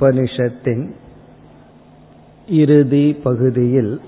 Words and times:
உபனிஷத்தின் 0.00 0.90
இறுதி 2.48 3.12
பகுதியில் 3.12 4.00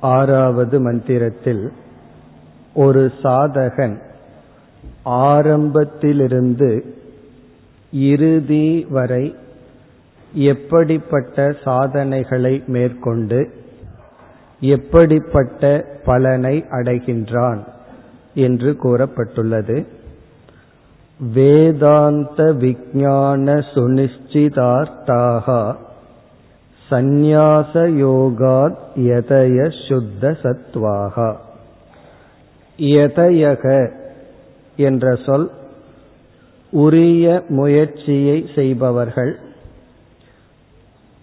ஆறாவது 0.00 0.80
மந்திரத்தில் 0.80 1.72
ஒரு 2.74 3.12
சாதகன் 3.22 3.96
ஆரம்பத்திலிருந்து 5.04 6.94
இறுதி 7.92 8.86
வரை 8.90 9.34
எப்படிப்பட்ட 10.32 11.54
சாதனைகளை 11.64 12.62
மேற்கொண்டு 12.66 13.54
எப்படிப்பட்ட 14.60 15.86
பலனை 16.04 16.64
அடைகின்றான் 16.70 17.64
என்று 18.34 18.76
கூறப்பட்டுள்ளது. 18.82 19.86
வேதாந்த 21.20 22.42
விஜான 22.54 23.46
சுனிச்சிதார்த்தாக 23.72 25.46
சந்நியாச 26.88 27.72
யோகாத் 27.98 28.78
யதய 29.08 29.66
சுத்த 29.78 30.32
சத்வாக 30.42 31.16
யதயக 32.78 33.64
என்ற 34.78 35.14
சொல் 35.26 35.48
உரிய 36.72 37.26
முயற்சியை 37.48 38.38
செய்பவர்கள் 38.54 39.32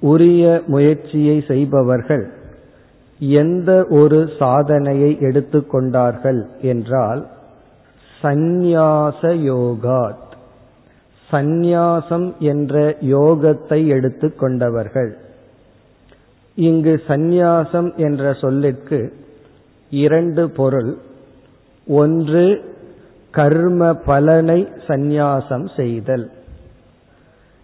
உரிய 0.01 0.43
முயற்சியை 0.67 1.37
செய்பவர்கள் 1.47 2.25
எந்த 3.39 3.71
ஒரு 3.91 4.19
சாதனையை 4.39 5.11
எடுத்துக்கொண்டார்கள் 5.21 6.41
என்றால் 6.61 7.21
சந்நியாச 8.21 9.21
யோகாத் 9.21 10.25
சந்நியாசம் 11.31 12.37
என்ற 12.37 12.95
யோகத்தை 13.01 13.87
எடுத்துக்கொண்டவர்கள் 13.87 15.11
இங்கு 16.55 17.01
சந்நியாசம் 17.07 17.95
என்ற 17.95 18.33
சொல்லிற்கு 18.33 19.25
இரண்டு 19.89 20.49
பொருள். 20.49 20.97
ஒன்று 21.87 22.75
கர்ம 23.31 23.93
பலனை 23.93 24.67
சந்நியாசம் 24.87 25.69
செய்தல். 25.75 26.31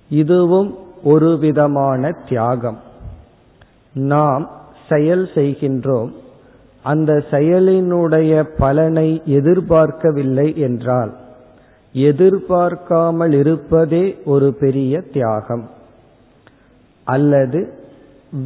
இதுவும் 0.10 0.78
ஒரு 1.04 1.38
விதமான 1.38 2.12
தியாகம். 2.30 2.80
நாம் 3.94 4.52
செயல் 4.90 5.30
செய்கின்றோம். 5.36 6.14
அந்த 6.84 7.12
செயலினுடைய 7.32 8.44
பலனை 8.58 9.22
எதிர்பார்க்கவில்லை 9.26 10.56
என்றால் 10.56 11.12
எதிர்பார்க்காமல் 11.94 13.34
இருப்பதே 13.34 14.06
ஒரு 14.26 14.54
பெரிய 14.54 15.02
தியாகம். 15.14 15.66
அல்லது 17.04 17.60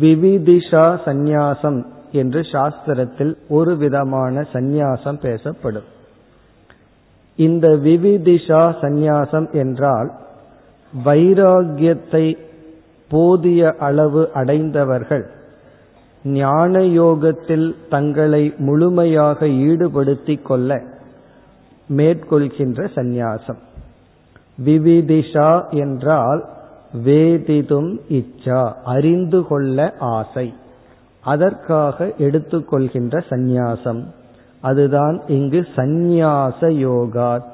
விவிதிஷா 0.02 0.86
சந்நியாசம் 1.06 1.80
என்று 2.12 2.42
சாஸ்திரத்தில் 2.42 3.34
ஒரு 3.50 3.78
விதமான 3.78 4.46
சந்நியாசம் 4.54 5.20
பேசப்படும். 5.22 5.88
இந்த 7.36 7.68
விவிதிஷா 7.68 8.64
சந்நியாசம் 8.82 9.52
என்றால் 9.54 10.12
வைராகியத்தை 11.06 12.26
போதிய 13.12 13.76
அளவு 13.80 14.30
அடைந்தவர்கள் 14.34 15.26
ஞான 16.28 16.84
யோகத்தில் 16.84 17.76
தங்களை 17.90 18.54
முழுமையாக 18.58 19.48
ஈடுபடுத்திக் 19.48 20.46
கொள்ள 20.46 20.82
மேற்கொள்கின்ற 21.98 22.90
சந்நியாசம். 22.96 23.58
விவிதிஷா 24.66 25.70
என்றால் 25.70 26.46
வேதிதும் 27.06 28.00
இச்சா 28.10 28.74
அறிந்து 28.84 29.48
கொள்ள 29.48 29.94
ஆசை. 30.00 30.54
அதற்காக 31.20 32.12
எடுத்துக்கொள்கின்ற 32.18 33.24
சந்நியாசம். 33.30 34.04
அதுதான் 34.60 35.22
இங்கு 35.28 35.68
சந்நியாச 35.76 36.72
யோகா. 36.72 37.48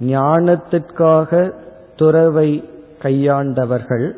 ஞானத்திற்காக 0.00 1.52
துறவை 1.96 2.68
கையாண்டவர்கள் 3.02 4.12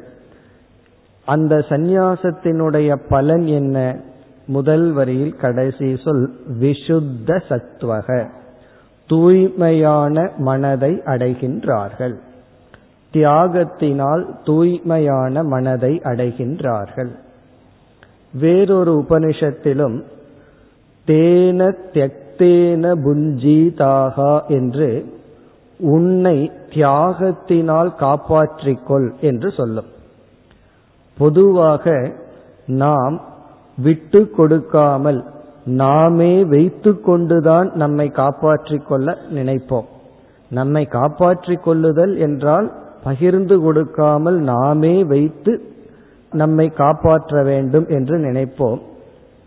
அந்த 1.30 1.54
சந்நியாசத்தினுடைய 1.68 2.96
பலன் 3.08 3.46
என்ன? 3.58 3.78
முதல் 4.46 4.86
வரியில் 4.92 5.36
கடைசி 5.36 5.88
சொல் 6.04 6.24
விசுத்த 6.60 7.36
சத்வக 7.48 8.18
தூய்மையான 9.08 10.14
மனதை 10.38 10.92
அடைகின்றார்கள். 11.04 12.16
தியாகத்தினால் 13.14 14.24
தூய்மையான 14.44 15.42
மனதை 15.42 15.92
அடைகின்றார்கள். 16.04 17.12
வேறொரு 18.32 18.92
உபனிஷத்திலும் 18.98 19.96
தேன 21.06 21.60
தியக்தேன 21.92 22.92
புஞ்சீதாகா 23.04 24.34
என்று 24.48 24.90
உன்னை 25.80 26.36
தியாகத்தினால் 26.74 27.90
காப்பாற்றிக்கொள் 28.00 29.08
என்று 29.20 29.50
சொல்லும். 29.50 29.90
பொதுவாக 31.20 31.94
நாம் 32.80 33.16
விட்டு 33.76 34.20
கொடுக்காமல் 34.30 35.20
நாமே 35.80 36.32
வைத்து 36.44 36.90
கொண்டுதான் 37.00 37.68
நம்மை 37.74 38.06
காப்பாற்றிக் 38.20 38.86
கொள்ள 38.88 39.16
நினைப்போம். 39.34 39.88
நம்மை 40.50 40.84
காப்பாற்றிக் 40.94 41.64
கொள்ளுதல் 41.64 42.14
என்றால் 42.18 42.68
பகிர்ந்து 43.04 43.56
கொடுக்காமல் 43.60 44.38
நாமே 44.52 44.94
வைத்து 45.04 45.52
நம்மை 46.32 46.66
காப்பாற்ற 46.80 47.42
வேண்டும் 47.42 47.86
என்று 47.88 48.16
நினைப்போம். 48.18 48.80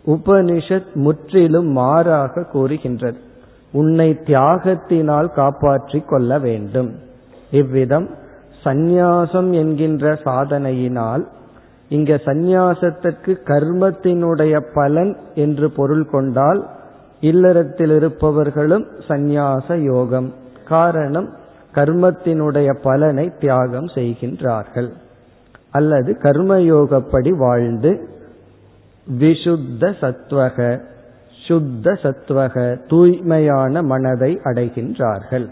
உபனிஷத் 0.06 0.90
முற்றிலும் 0.94 1.70
மாறாக 1.72 2.44
கூறுகின்றது. 2.52 3.18
உன்னை 3.72 4.08
தியாகத்தினால் 4.26 5.30
காப்பாற்றிக் 5.34 6.08
கொள்ள 6.08 6.38
வேண்டும். 6.38 6.90
இவ்விதம் 7.50 8.08
சந்நியாசம் 8.64 9.50
என்கின்ற 9.62 10.12
சாதனையினால் 10.24 11.24
இங்க 11.94 12.14
சந்நியாசத்திற்கு 12.24 13.32
கர்மத்தினுடைய 13.44 14.54
பலன் 14.74 15.12
என்று 15.34 15.66
பொருள் 15.70 16.06
கொண்டால் 16.06 16.60
இல்லறத்தில் 17.20 17.90
இருப்பவர்களும் 17.90 18.86
சந்நியாச 19.08 19.76
யோகம். 19.82 20.28
காரணம் 20.68 21.28
கர்மத்தினுடைய 21.74 22.70
பலனை 22.82 23.26
தியாகம் 23.40 23.86
செய்கின்றார்கள். 23.86 24.88
அல்லது 25.70 26.16
கர்மயோகப்படி 26.22 27.32
வாழ்ந்து 27.36 27.92
விஷுத்த 29.18 29.92
சத்வக 30.00 30.80
சுத்த 31.46 31.92
சத்வக 32.02 32.86
தூய்மையான 32.88 33.82
மனதை 33.82 34.32
அடைகின்றார்கள். 34.44 35.46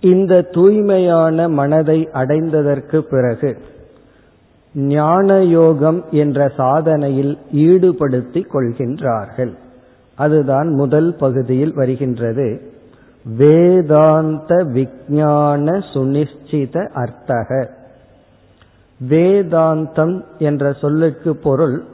இந்த 0.00 0.42
தூய்மையான 0.42 1.48
மனதை 1.48 2.08
அடைந்ததற்கு 2.12 2.98
பிறகு 2.98 3.50
ஞான 4.74 5.44
யோகம் 5.44 6.04
என்ற 6.10 6.52
சாதனையில் 6.58 7.38
ஈடுபடுத்திக் 7.52 8.54
கொள்கின்றார்கள். 8.54 9.52
அதுதான் 10.14 10.68
முதல் 10.68 11.16
பகுதியில் 11.16 11.74
வருகின்றது. 11.74 12.60
வேதாந்த 13.24 14.54
விஜான 14.54 15.84
சுனிச்சித 15.92 16.88
அர்த்தக. 16.88 17.68
வேதாந்தம் 19.08 20.24
என்ற 20.38 20.72
சொல்லுக்கு 20.72 21.36
பொருள் 21.36 21.84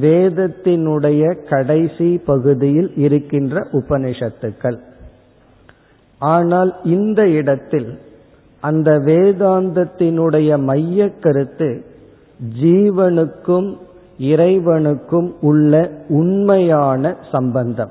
வேதத்தினுடைய 0.00 1.48
கடைசி 1.48 2.18
பகுதியில் 2.18 2.96
இருக்கின்ற 2.96 3.66
உபனிஷத்துக்கள். 3.72 4.78
ஆனால் 6.18 6.74
இந்த 6.84 7.28
இடத்தில் 7.28 7.98
அந்த 8.60 8.98
வேதாந்தத்தினுடைய 8.98 10.58
மைய 10.58 11.10
கருத்து 11.10 11.84
ஜீவனுக்கும் 12.62 13.76
இறைவனுக்கும் 14.18 15.34
உள்ள 15.40 15.90
உண்மையான 16.08 17.16
சம்பந்தம். 17.32 17.90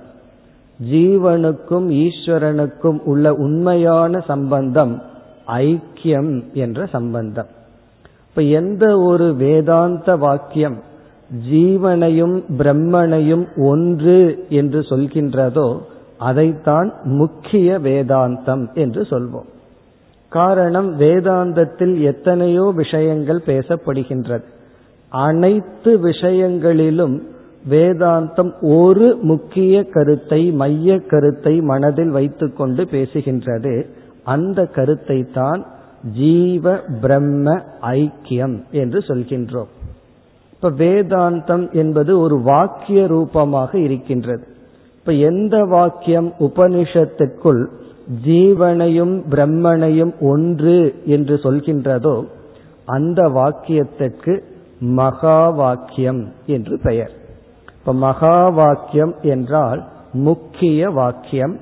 ஜீவனுக்கும் 0.91 1.87
ஈஸ்வரனுக்கும் 2.03 2.99
உள்ள 2.99 3.33
உண்மையான 3.33 4.19
சம்பந்தம் 4.19 5.01
ஐக்கியம் 5.47 6.53
என்ற 6.53 6.85
சம்பந்தம். 6.85 7.47
இப்ப 8.29 8.41
எந்த 8.41 8.99
ஒரு 8.99 9.35
வேதாந்த 9.35 10.15
வாக்கியம் 10.15 10.77
ஜீவனையும் 11.51 12.43
பிரம்மனையும் 12.57 13.45
ஒன்று 13.57 14.45
என்று 14.49 14.79
சொல்கின்றதோ 14.79 15.79
அதைத்தான் 16.17 16.93
முக்கிய 17.03 17.79
வேதாந்தம் 17.79 18.73
என்று 18.73 19.01
சொல்வோம். 19.01 19.51
காரணம் 20.33 20.89
வேதாந்தத்தில் 20.99 21.95
எத்தனையோ 22.03 22.65
விஷயங்கள் 22.75 23.41
பேசப்படுகின்றது. 23.45 24.45
அனைத்து 25.11 25.91
விஷயங்களிலும் 25.99 27.15
வேதாந்தம் 27.69 28.51
ஒரு 28.77 29.07
முக்கிய 29.21 29.83
கருத்தை 29.95 30.41
மைய 30.61 30.95
கருத்தை 31.11 31.53
மனதில் 31.71 32.11
வைத்துக்கொண்டு 32.11 32.83
பேசுகின்றது. 32.91 33.73
அந்த 34.25 34.59
கருத்தை 34.77 35.19
தான் 35.33 35.61
ஜீவ 36.15 36.73
பிரம்ம 37.01 37.55
ஐக்கியம் 37.97 38.57
என்று 38.81 38.99
சொல்கின்றோம். 39.07 39.71
இப்ப 40.53 40.71
வேதாந்தம் 40.81 41.65
என்பது 41.73 42.11
ஒரு 42.19 42.35
வாக்கிய 42.41 42.99
ரூபமாக 43.07 43.71
இருக்கின்றது. 43.79 44.43
இப்ப 44.97 45.13
எந்த 45.29 45.55
வாக்கியம் 45.65 46.29
உபனிஷத்துக்குள் 46.39 47.63
ஜீவனையும் 48.25 49.23
பிரம்மனையும் 49.29 50.13
ஒன்று 50.19 50.95
என்று 51.05 51.35
சொல்கின்றதோ 51.35 52.25
அந்த 52.85 53.27
வாக்கியத்திற்கு 53.29 54.39
மகா 54.79 55.49
வாக்கியம் 55.49 56.31
என்று 56.45 56.79
பெயர். 56.79 57.11
இப்ப 57.79 57.93
மகா 57.93 58.49
வாக்கியம் 58.49 59.15
என்றால் 59.21 59.87
முக்கிய 60.13 60.89
வாக்கியம் 60.89 61.59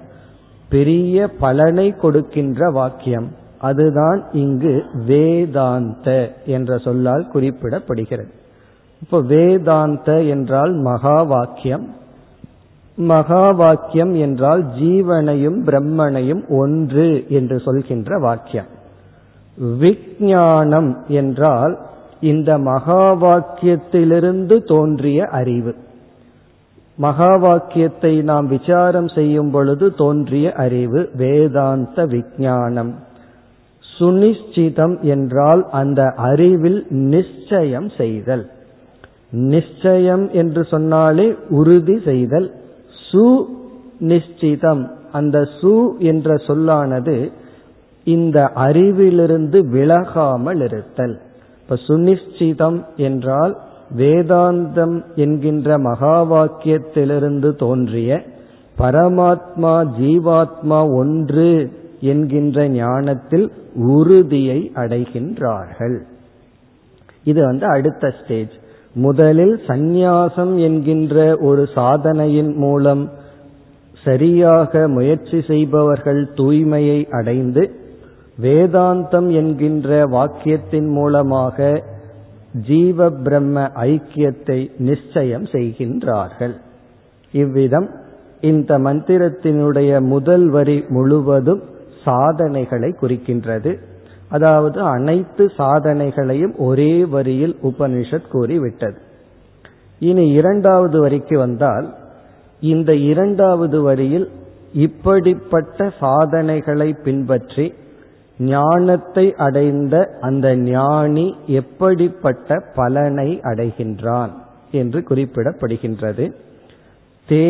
பெரிய 0.69 1.27
பலனை 1.27 1.95
கொடுக்கின்ற 1.95 2.69
வாக்கியம். 2.69 3.27
அதுதான் 3.59 4.23
இங்கு 4.31 4.83
வேதாந்த 5.05 6.35
என்ற 6.45 6.77
சொல்லால் 6.77 7.27
குறிப்பிடப்படுகிறது. 7.33 8.31
இப்போ 9.01 9.21
வேதாந்த 9.21 10.23
என்றால் 10.23 10.73
மகா 10.73 11.23
வாக்கியம் 11.23 11.87
மகா 12.97 13.51
வாக்கியம் 13.51 14.15
என்றால் 14.15 14.65
ஜீவனையும் 14.65 15.59
பிரம்மனையும் 15.65 16.47
ஒன்று 16.47 17.25
என்று 17.27 17.59
சொல்கின்ற 17.59 18.17
வாக்கியம். 18.17 18.65
விஜயானம் 19.79 20.97
என்றால் 21.07 21.79
இந்த 22.19 22.57
மகா 22.57 23.13
வாக்கியத்திலிருந்து 23.13 24.65
தோன்றிய 24.65 25.27
அறிவு. 25.27 25.75
மகா 26.97 27.35
வாக்கியத்தை 27.35 28.21
நாம் 28.21 28.47
விசாரம் 28.47 29.07
செய்யும் 29.07 29.51
பொழுது 29.51 29.93
தோன்றிய 29.93 30.53
அறிவு 30.53 31.09
வேதாந்த 31.13 32.05
விஞ்ஞானம் 32.05 32.95
சுனிச்சிதம் 33.99 34.99
என்றால் 34.99 35.69
அந்த 35.69 36.13
அறிவில் 36.15 36.85
நிச்சயம் 36.89 37.89
செய்தல். 37.89 38.49
நிச்சயம் 39.31 40.29
என்று 40.31 40.63
சொன்னாலே 40.63 41.35
உறுதி 41.49 41.99
செய்தல். 42.05 42.51
சுநிச்சிதம் 43.11 44.83
அந்த 45.11 45.37
சு 45.61 45.73
என்ற 45.97 46.35
சொல்லானது 46.35 47.31
இந்த 48.03 48.51
அறிவிலிருந்து 48.55 49.57
விலகாமல் 49.75 50.61
இருத்தல். 50.63 51.15
இப்ப 51.61 51.77
சுனிச்சிதம் 51.87 52.79
என்றால் 52.97 53.53
வேதாந்தம் 53.97 54.95
என்கின்ற 55.15 55.77
மகா 55.77 56.17
வாக்கியத்திலிருந்து 56.23 57.49
தோன்றிய 57.55 58.21
பரமாத்மா 58.77 59.73
ஜீவாத்மா 59.99 60.79
ஒன்று 60.95 61.71
என்கின்ற 61.99 62.67
ஞானத்தில் 62.67 63.51
உறுதியை 63.75 64.71
அடைகின்றார்கள். 64.75 65.97
இது 67.23 67.41
வந்து 67.45 67.65
அடுத்த 67.65 68.13
ஸ்டேஜ் 68.19 68.55
முதலில் 68.93 69.59
சந்நியாசம் 69.67 70.57
என்கின்ற 70.57 71.37
ஒரு 71.37 71.67
சாதனையின் 71.75 72.55
மூலம் 72.55 73.09
சரியாக 74.03 74.87
முயற்சி 74.87 75.41
செய்பவர்கள் 75.41 76.29
தூய்மையை 76.35 77.09
அடைந்து 77.09 77.79
வேதாந்தம் 78.41 79.29
என்கின்ற 79.31 80.07
வாக்கியத்தின் 80.07 80.87
மூலமாக 80.87 81.83
ஜீவ 82.67 83.09
பிரம்ம 83.09 83.63
ஐக்கியத்தை 83.63 84.71
நிச்சயம் 84.77 85.43
செய்கின்றார்கள். 85.43 86.55
இவ்விதம் 87.31 87.89
இந்த 88.41 88.79
மந்திரத்தினுடைய 88.79 90.01
முதல் 90.01 90.49
வரி 90.49 90.83
முழுவதும் 90.87 91.61
சாதனைகளை 92.03 92.95
குறிக்கின்றது. 93.01 93.77
அதாவது 94.31 94.81
அனைத்து 94.81 95.43
சாதனைகளையும் 95.57 96.55
ஒரே 96.57 97.05
வரியில் 97.05 97.55
உபனிஷத் 97.63 98.29
கூறிவிட்டது. 98.31 98.99
இனி 99.99 100.25
இரண்டாவது 100.31 100.99
வரிக்கு 100.99 101.37
வந்தால் 101.37 101.87
இந்த 102.61 102.91
இரண்டாவது 102.95 103.81
வரியில் 103.81 104.27
இப்படிப்பட்ட 104.73 105.89
சாதனைகளை 105.99 106.89
பின்பற்றி 106.93 107.65
ஞானத்தை 108.39 109.35
அடைந்த 109.35 109.95
அந்த 110.21 110.55
ஞானி 110.55 111.35
எப்படிப்பட்ட 111.45 112.59
பலனை 112.75 113.29
அடைகின்றான் 113.43 114.31
என்று 114.71 114.99
குறிப்பிடப்படுகின்றது. 115.09 116.25
தே 117.29 117.49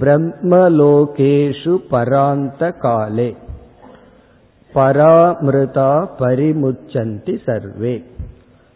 பிரம்மலோகேஷு 0.00 1.74
பராந்த 1.90 2.72
காலே. 2.78 3.30
பராமிருதா 4.74 6.06
பரிமுச்சந்தி 6.18 7.38
சர்வே. 7.44 8.04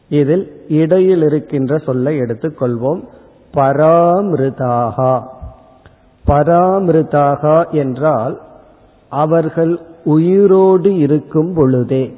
இதில் 0.08 0.64
இடையில் 0.68 1.22
இருக்கின்ற 1.22 1.78
சொல்லை 1.78 2.20
எடுத்துக்கொள்வோம். 2.20 3.00
பராமிருதாகா. 3.54 5.22
பராமிருதாகா 6.28 7.70
என்றால் 7.70 8.40
அவர்கள் 9.08 9.78
உயிரோடு 10.04 10.96
இருக்கும் 10.96 11.54
பொழுதே 11.54 12.16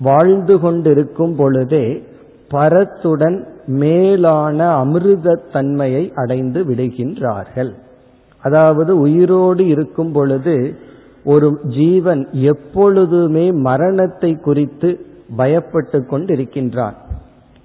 வாழ்ந்து 0.00 0.60
கொண்டிருக்கும் 0.60 1.36
பொழுதே 1.36 2.04
பரத்துடன் 2.50 3.44
மேலான 3.66 4.84
அமிர்தத்தன்மையை 4.84 6.12
அடைந்து 6.14 6.64
விடுகின்றார்கள். 6.64 7.72
அதாவது 8.42 8.98
உயிரோடு 8.98 9.66
இருக்கும் 9.66 10.12
பொழுது 10.12 10.76
ஒரு 11.26 11.48
ஜீவன் 11.76 12.22
எப்பொழுதுமே 12.50 13.46
மரணத்தை 13.68 14.32
குறித்து 14.46 14.90
பயப்பட்டு 15.36 15.98
கொண்டிருக்கின்றான். 16.10 16.96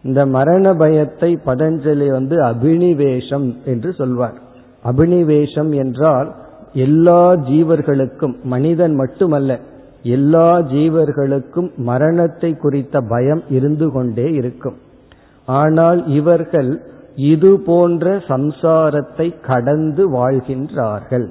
இந்த 0.04 0.22
மரண 0.36 0.66
பயத்தை 0.74 1.32
பதஞ்சலி 1.46 2.08
வந்து 2.12 2.36
அபினிவேஷம் 2.44 3.48
என்று 3.66 3.90
சொல்வார். 3.94 4.38
அபினிவேஷம் 4.86 5.72
என்றால் 5.84 6.30
எல்லா 6.86 7.24
ஜீவர்களுக்கும் 7.50 8.36
மனிதன் 8.54 8.96
மட்டுமல்ல 8.96 9.60
எல்லா 10.16 10.48
ஜீவர்களுக்கும் 10.74 11.70
மரணத்தை 11.90 12.52
குறித்த 12.56 13.02
பயம் 13.12 13.44
இருந்து 13.50 13.88
கொண்டே 13.92 14.28
இருக்கும். 14.40 14.78
ஆனால் 15.48 16.00
இவர்கள் 16.20 16.72
இது 17.32 17.52
போன்ற 17.66 18.14
சம்சாரத்தை 18.32 19.28
கடந்து 19.50 20.04
வாழ்கின்றார்கள். 20.12 21.28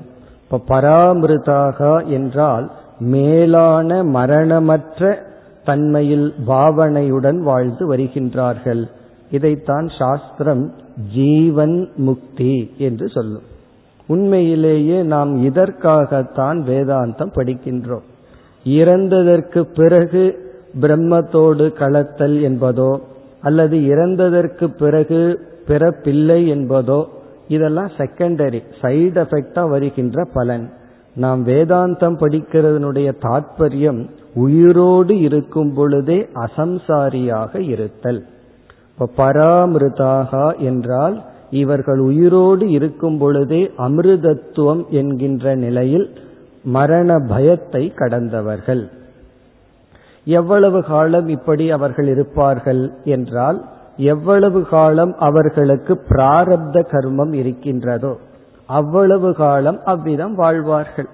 இப்ப 0.51 0.81
பராமிருதாக 0.81 2.07
என்றால் 2.07 2.71
மேலான 2.99 4.05
மரணமற்ற 4.05 5.19
தன்மையில் 5.65 6.35
பாவனையுடன் 6.47 7.39
வாழ்ந்து 7.39 7.95
வருகின்றார்கள். 7.95 8.85
இதைத்தான் 9.31 9.89
சாஸ்திரம் 9.99 10.73
ஜீவன் 11.15 11.89
முக்தி 11.97 12.75
என்று 12.79 13.09
சொல்லும். 13.09 13.43
உண்மையிலேயே 14.07 15.03
நாம் 15.03 15.45
இதற்காகத்தான் 15.45 16.59
வேதாந்தம் 16.63 17.33
படிக்கின்றோம். 17.35 18.07
இறந்ததற்கு 18.65 19.61
பிறகு 19.75 20.39
பிரம்மத்தோடு 20.81 21.67
கலத்தல் 21.79 22.39
என்பதோ 22.41 23.01
அல்லது 23.41 23.79
இறந்ததற்கு 23.79 24.67
பிறகு 24.79 25.41
பிறப்பில்லை 25.67 26.41
என்பதோ 26.47 27.05
இதெல்லாம் 27.55 27.91
செகண்டரி 27.99 28.61
சைடு 28.83 29.19
எஃபெக்டா 29.23 29.63
வருகின்ற 29.69 30.25
பலன். 30.35 30.67
நாம் 31.17 31.41
வேதாந்தம் 31.47 32.17
படிக்கிறதனுடைய 32.23 33.09
தாற்பயம் 33.25 34.01
உயிரோடு 34.35 35.15
இருக்கும் 35.27 35.73
பொழுதே 35.75 36.19
அசம்சாரியாக 36.45 37.53
இருத்தல். 37.73 38.21
இப்ப 38.91 39.09
பராமிருதாக 39.17 40.33
என்றால் 40.69 41.17
இவர்கள் 41.63 42.01
உயிரோடு 42.09 42.65
இருக்கும் 42.71 43.19
பொழுதே 43.19 43.63
அமிர்தத்துவம் 43.79 44.83
என்கின்ற 45.01 45.55
நிலையில் 45.65 46.07
மரண 46.77 47.11
பயத்தை 47.29 47.83
கடந்தவர்கள். 47.97 48.85
எவ்வளவு 50.27 50.81
காலம் 50.85 51.29
இப்படி 51.29 51.67
அவர்கள் 51.71 52.09
இருப்பார்கள் 52.15 52.83
என்றால் 53.05 53.59
எவ்வளவு 54.01 54.67
காலம் 54.67 55.15
அவர்களுக்கு 55.19 56.01
பிராரப்த 56.09 56.85
கர்மம் 56.93 57.33
இருக்கின்றதோ 57.33 58.19
அவ்வளவு 58.67 59.35
காலம் 59.35 59.81
அவ்விதம் 59.85 60.35
வாழ்வார்கள். 60.35 61.09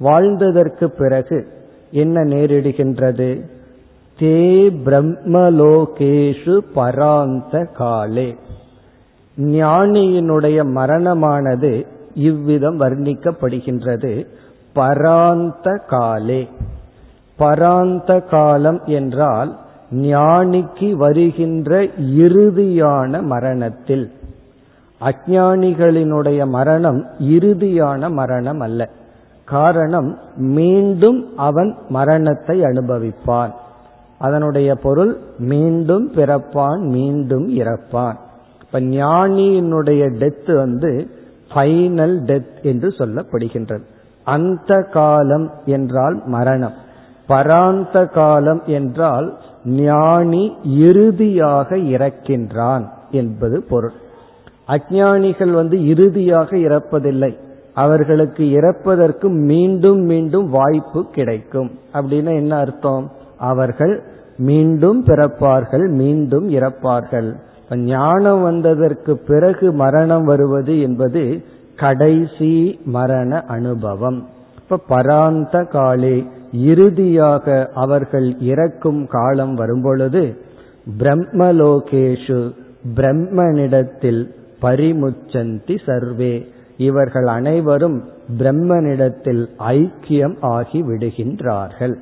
வாழ்ந்ததற்கு 0.00 0.84
பிறகு 0.84 1.46
என்ன 1.90 2.24
நேரிடுகின்றது? 2.24 3.28
தே 4.18 4.42
பிரம்மலோகேஷு 4.84 6.58
பராந்த 6.74 7.72
காலே. 7.72 8.36
ஞானியினுடைய 9.36 10.58
மரணமானது 10.74 11.86
இவ்விதம் 12.14 12.80
வர்ணிக்கப்படுகின்றது. 12.80 14.26
பராந்த 14.74 15.80
காலே. 15.88 16.48
பராந்த 17.38 18.28
காலம் 18.30 18.80
என்றால் 18.84 19.58
ஞானிக்கு 19.92 20.92
வருகின்ற 20.92 21.82
இறுதியான 22.16 23.22
மரணத்தில். 23.22 24.12
அஜானிகளினுடைய 25.00 26.48
மரணம் 26.48 27.06
இறுதியான 27.18 28.10
மரணம் 28.10 28.60
அல்ல. 28.60 28.88
காரணம் 29.44 30.18
மீண்டும் 30.36 31.36
அவன் 31.36 31.76
மரணத்தை 31.88 32.64
அனுபவிப்பான். 32.64 33.54
அதனுடைய 34.18 34.74
பொருள் 34.74 35.16
மீண்டும் 35.38 36.12
பிறப்பான் 36.12 36.78
மீண்டும் 36.78 37.48
இறப்பான். 37.48 38.16
இப்ப 38.64 38.80
ஞானியினுடைய 38.80 40.12
டெத் 40.18 40.54
வந்து 40.54 41.10
ஃபைனல் 41.54 42.20
டெத் 42.20 42.62
என்று 42.62 42.88
சொல்லப்படுகின்றது. 42.88 43.82
அந்த 44.24 44.82
காலம் 44.82 45.50
என்றால் 45.64 46.22
மரணம். 46.26 46.72
பராந்த 47.32 48.10
காலம் 48.10 48.62
என்றால் 48.66 49.28
ஞானி 49.64 50.56
இறுதியாக 50.64 51.76
இறக்கின்றான் 51.76 52.84
என்பது 53.10 53.62
பொருள். 53.62 53.92
அஜானிகள் 54.68 55.50
வந்து 55.50 55.86
இறுதியாக 55.86 56.56
இறப்பதில்லை. 56.56 57.36
அவர்களுக்கு 57.74 58.44
இறப்பதற்கு 58.44 59.28
மீண்டும் 59.28 60.00
மீண்டும் 60.00 60.50
வாய்ப்பு 60.50 61.06
கிடைக்கும். 61.10 61.70
அப்படின்னா 61.92 62.34
என்ன 62.34 62.56
அர்த்தம்? 62.56 63.10
அவர்கள் 63.38 64.02
மீண்டும் 64.38 65.04
பிறப்பார்கள் 65.04 65.88
மீண்டும் 65.88 66.50
இறப்பார்கள். 66.50 67.30
ஞானம் 67.74 68.42
வந்ததற்கு 68.42 69.18
பிறகு 69.18 69.72
மரணம் 69.72 70.24
வருவது 70.24 70.80
என்பது 70.80 71.44
கடைசி 71.76 72.80
மரண 72.84 73.40
அனுபவம். 73.48 74.28
இப்ப 74.62 74.80
பராந்த 74.88 75.68
காலே 75.68 76.26
இறுதியாக 76.52 77.70
அவர்கள் 77.74 78.38
இறக்கும் 78.38 79.06
காலம் 79.06 79.54
வரும்பொழுது 79.54 80.36
பிரம்மலோகேஷு 80.98 82.50
பிரம்மனிடத்தில் 82.94 84.30
பரிமுச்சந்தி 84.62 85.78
சர்வே. 85.86 86.48
இவர்கள் 86.76 87.26
அனைவரும் 87.26 88.04
பிரம்மனிடத்தில் 88.38 89.48
ஐக்கியம் 89.58 90.36
ஆகி 90.40 90.82
விடுகின்றார்கள். 90.82 91.94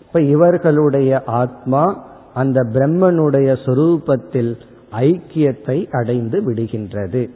இப்ப 0.00 0.20
இவர்களுடைய 0.20 1.22
ஆத்மா 1.24 2.06
அந்த 2.34 2.62
பிரம்மனுடைய 2.72 3.56
சொரூபத்தில் 3.64 4.54
ஐக்கியத்தை 4.92 5.86
அடைந்து 5.90 6.50
விடுகின்றது. 6.50 7.28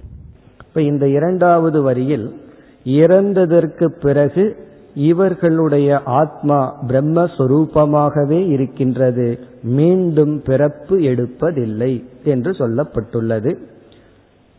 இப்ப 0.67 0.83
இந்த 0.83 1.09
இரண்டாவது 1.09 1.83
வரியில் 1.83 2.41
இறந்ததற்கு 2.85 3.87
பிறகு 3.87 4.57
இவர்களுடைய 4.95 6.01
ஆத்மா 6.05 6.85
பிரம்மஸ்வரூபமாகவே 6.89 8.49
இருக்கின்றது. 8.49 9.39
மீண்டும் 9.63 10.43
பிறப்பு 10.43 10.99
எடுப்பதில்லை 10.99 12.05
என்று 12.25 12.51
சொல்லப்பட்டுள்ளது. 12.51 13.57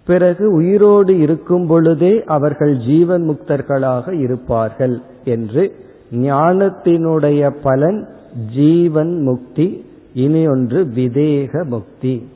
பிறகு 0.05 0.51
உயிரோடு 0.51 1.19
இருக்கும் 1.19 1.67
பொழுதே 1.67 2.23
அவர்கள் 2.23 2.77
ஜீவன் 2.77 3.29
முக்தர்களாக 3.29 4.11
இருப்பார்கள் 4.11 5.01
என்று 5.23 5.75
ஞானத்தினுடைய 6.11 7.55
பலன் 7.63 8.07
ஜீவன் 8.55 9.21
முக்தி 9.21 9.85
இனி 10.13 10.47
ஒன்று 10.47 10.83
விதேக 10.83 11.63
முக்தி. 11.63 12.27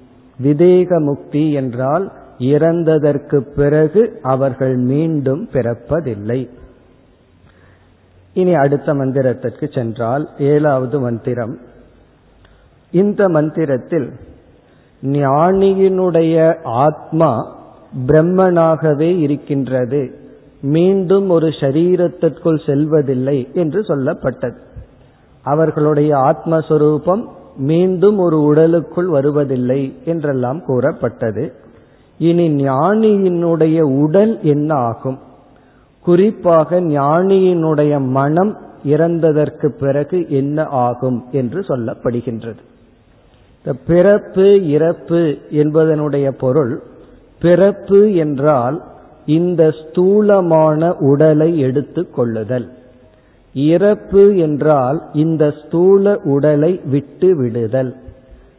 விதேக 0.43 1.01
முக்தி 1.01 1.51
என்றால் 1.51 2.11
இறந்ததற்கு 2.39 3.37
பிறகு 3.55 4.19
அவர்கள் 4.21 4.77
மீண்டும் 4.77 5.49
பிறப்பதில்லை. 5.53 6.49
இனி 8.37 8.53
அடுத்த 8.53 8.93
மந்திரத்திற்கு 8.93 9.65
சென்றால் 9.73 10.23
ஏழாவது 10.37 10.99
மந்திரம். 10.99 11.55
இந்த 12.91 13.29
மந்திரத்தில் 13.29 14.07
ஞானியினுடைய 15.01 16.35
ஆத்மா 16.63 17.31
பிரம்மனாகவே 18.07 19.09
இருக்கின்றது. 19.17 20.01
மீண்டும் 20.61 21.27
ஒரு 21.29 21.49
சரீரத்திற்குள் 21.61 22.65
செல்வதில்லை 22.65 23.37
என்று 23.53 23.81
சொல்லப்பட்டது. 23.81 24.57
அவர்களுடைய 25.41 26.11
ஆத்மஸ்வரூபம் 26.29 27.23
மீண்டும் 27.57 28.17
ஒரு 28.17 28.37
உடலுக்குள் 28.41 29.07
வருவதில்லை 29.07 29.81
என்றெல்லாம் 30.05 30.59
கூறப்பட்டது. 30.65 31.45
இனி 32.17 32.47
ஞானியினுடைய 32.65 33.79
உடல் 33.81 34.33
என்ன 34.43 34.71
ஆகும்? 34.89 35.19
குறிப்பாக 36.07 36.79
ஞானியினுடைய 36.81 37.93
மனம் 38.17 38.51
இறந்ததற்கு 38.85 39.67
பிறகு 39.79 40.17
என்ன 40.39 40.65
ஆகும் 40.85 41.19
என்று 41.31 41.59
சொல்லப்படுகின்றது. 41.69 42.61
பிறப்பு 43.87 44.45
இறப்பு 44.67 45.21
என்பதனுடைய 45.61 46.27
பொருள் 46.43 46.73
பிறப்பு 47.41 47.99
என்றால் 48.15 48.77
இந்த 49.37 49.61
ஸ்தூலமான 49.79 50.91
உடலை 51.09 51.49
எடுத்துக் 51.59 52.13
கொள்ளுதல். 52.15 52.67
இறப்பு 53.55 54.23
என்றால் 54.37 54.99
இந்த 55.13 55.43
ஸ்தூல 55.59 56.13
உடலை 56.33 56.73
விட்டு 56.85 57.29
விடுதல். 57.35 57.91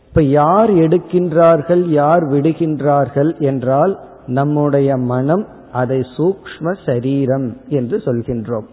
இப்ப 0.09 0.23
யார் 0.41 0.71
எடுக்கின்றார்கள் 0.85 1.85
யார் 2.01 2.25
விடுகின்றார்கள் 2.33 3.33
என்றால் 3.51 3.95
நம்முடைய 4.39 4.91
மனம் 5.13 5.45
அதை 5.73 6.07
சூக்ம 6.17 6.77
சரீரம் 6.87 7.57
என்று 7.69 7.97
சொல்கின்றோம். 7.97 8.67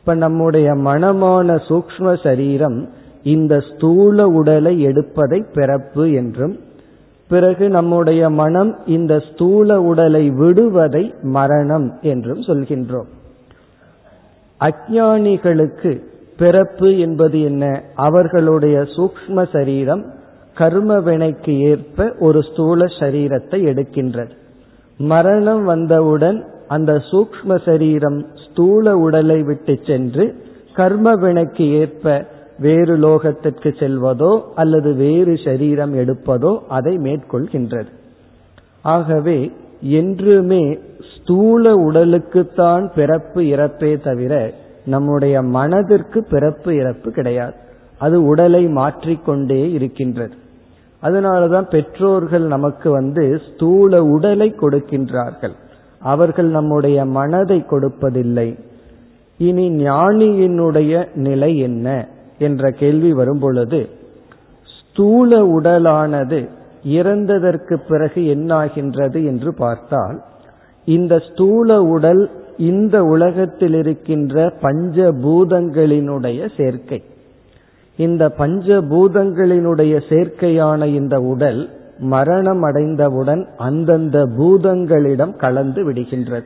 இப்ப 0.00 0.14
நம்முடைய 0.14 0.72
மனமான 0.74 1.60
சூக்ம 1.68 2.22
சரீரம் 2.22 2.88
இந்த 3.22 3.60
ஸ்தூல 3.60 4.26
உடலை 4.26 4.80
எடுப்பதை 4.80 5.44
பிறப்பு 5.54 6.12
என்றும் 6.12 6.58
பிறகு 7.28 7.68
நம்முடைய 7.68 8.30
மனம் 8.30 8.86
இந்த 8.86 9.22
ஸ்தூல 9.32 9.82
உடலை 9.82 10.30
விடுவதை 10.30 11.14
மரணம் 11.22 11.98
என்றும் 12.02 12.40
சொல்கின்றோம். 12.40 13.06
அஜானிகளுக்கு 14.60 16.02
பிறப்பு 16.38 16.98
என்பது 16.98 17.40
என்ன? 17.40 17.82
அவர்களுடைய 17.94 18.80
சூக்ம 18.80 19.48
சரீரம் 19.52 20.14
கர்ம 20.54 21.00
வினைக்கு 21.00 21.58
ஏற்ப 21.58 22.14
ஒரு 22.18 22.42
ஸ்தூல 22.42 22.84
சரீரத்தை 22.84 23.64
எடுக்கின்றது. 23.64 24.30
மரணம் 25.00 25.64
வந்தவுடன் 25.64 26.44
அந்த 26.68 26.92
சூக்ம 27.10 27.64
சரீரம் 27.64 28.26
ஸ்தூல 28.44 28.96
உடலை 28.98 29.42
விட்டு 29.42 29.78
சென்று 29.86 30.24
கர்ம 30.72 31.12
வினைக்கு 31.14 31.64
ஏற்ப 31.70 32.24
வேறு 32.58 32.94
லோகத்திற்கு 32.96 33.70
செல்வதோ 33.78 34.42
அல்லது 34.54 34.94
வேறு 34.94 35.38
சரீரம் 35.44 35.94
எடுப்பதோ 35.94 36.58
அதை 36.68 36.98
மேற்கொள்கின்றது. 36.98 37.90
ஆகவே 38.82 39.52
என்றுமே 39.80 40.78
ஸ்தூல 41.12 41.74
உடலுக்குத்தான் 41.74 42.84
பிறப்பு 42.94 43.42
இறப்பே 43.42 43.92
தவிர 44.00 44.52
நம்முடைய 44.84 45.42
மனதிற்கு 45.42 46.24
பிறப்பு 46.24 46.76
இறப்பு 46.76 47.10
கிடையாது. 47.10 47.54
அது 47.98 48.22
உடலை 48.22 48.66
மாற்றிக்கொண்டே 48.68 49.70
இருக்கின்றது. 49.70 50.34
அதனாலதான் 51.06 51.70
பெற்றோர்கள் 51.70 52.46
நமக்கு 52.54 52.88
வந்து 52.90 53.24
ஸ்தூல 53.46 54.02
உடலை 54.04 54.48
கொடுக்கின்றார்கள். 54.60 55.54
அவர்கள் 56.02 56.48
நம்முடைய 56.48 56.98
மனதை 57.04 57.58
கொடுப்பதில்லை. 57.70 58.48
இனி 59.38 59.66
ஞானியினுடைய 59.84 60.92
நிலை 61.14 61.52
என்ன 61.58 61.88
என்ற 62.38 62.70
கேள்வி 62.70 63.12
வரும்பொழுது 63.12 63.80
ஸ்தூல 64.76 65.40
உடலானது 65.46 66.40
இறந்ததற்கு 66.98 67.74
பிறகு 67.88 68.20
என்னாகின்றது 68.34 69.20
என்று 69.24 69.50
பார்த்தால் 69.54 70.18
இந்த 70.84 71.14
ஸ்தூல 71.28 71.78
உடல் 71.94 72.22
இந்த 72.56 72.96
உலகத்தில் 73.04 73.74
இருக்கின்ற 73.74 74.44
பஞ்சபூதங்களினுடைய 74.62 76.40
சேர்க்கை. 76.56 77.00
இந்த 77.96 78.34
பஞ்சபூதங்களினுடைய 78.38 80.00
சேர்க்கையான 80.08 80.84
இந்த 80.84 81.20
உடல் 81.20 81.70
மரணம் 81.98 82.62
அடைந்தவுடன் 82.62 83.48
அந்தந்த 83.56 84.26
பூதங்களிடம் 84.26 85.36
கலந்து 85.36 85.92
விடுகின்றது. 85.92 86.44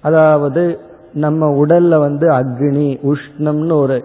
அதாவது 0.00 0.80
நம்ம 1.12 1.66
உடல்ல 1.66 1.98
வந்து 1.98 2.28
அக்னி 2.28 2.98
உஷ்ணம்னு 3.02 3.72
ஒரு 3.72 4.04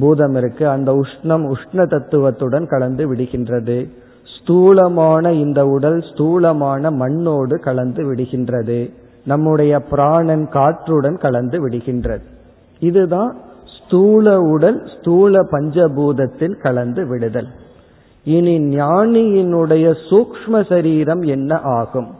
பூதம் 0.00 0.34
இருக்கு. 0.34 0.68
அந்த 0.68 0.92
உஷ்ணம் 0.92 1.52
உஷ்ண 1.52 1.86
தத்துவத்துடன் 1.86 2.66
கலந்து 2.66 3.14
விடுகின்றது. 3.14 3.90
ஸ்தூலமான 4.24 5.32
இந்த 5.32 5.66
உடல் 5.66 6.04
ஸ்தூலமான 6.12 6.90
மண்ணோடு 6.90 7.58
கலந்து 7.58 8.14
விடுகின்றது. 8.14 8.92
நம்முடைய 9.24 9.80
பிராணன் 9.80 10.48
காற்றுடன் 10.48 11.16
கலந்து 11.16 11.68
விடுகின்றது. 11.68 12.22
இதுதான் 12.78 13.36
ஸ்தூல 13.86 14.40
உடல் 14.40 14.88
ஸ்தூல 14.98 15.42
பஞ்சபூதத்தில் 15.42 16.60
கலந்து 16.60 17.06
விடுதல். 17.06 17.46
இனி 18.24 18.58
ஞானியினுடைய 18.58 19.94
சூக்ம 20.10 20.66
சரீரம் 20.68 21.22
என்ன 21.22 21.58
ஆகும்? 21.58 22.14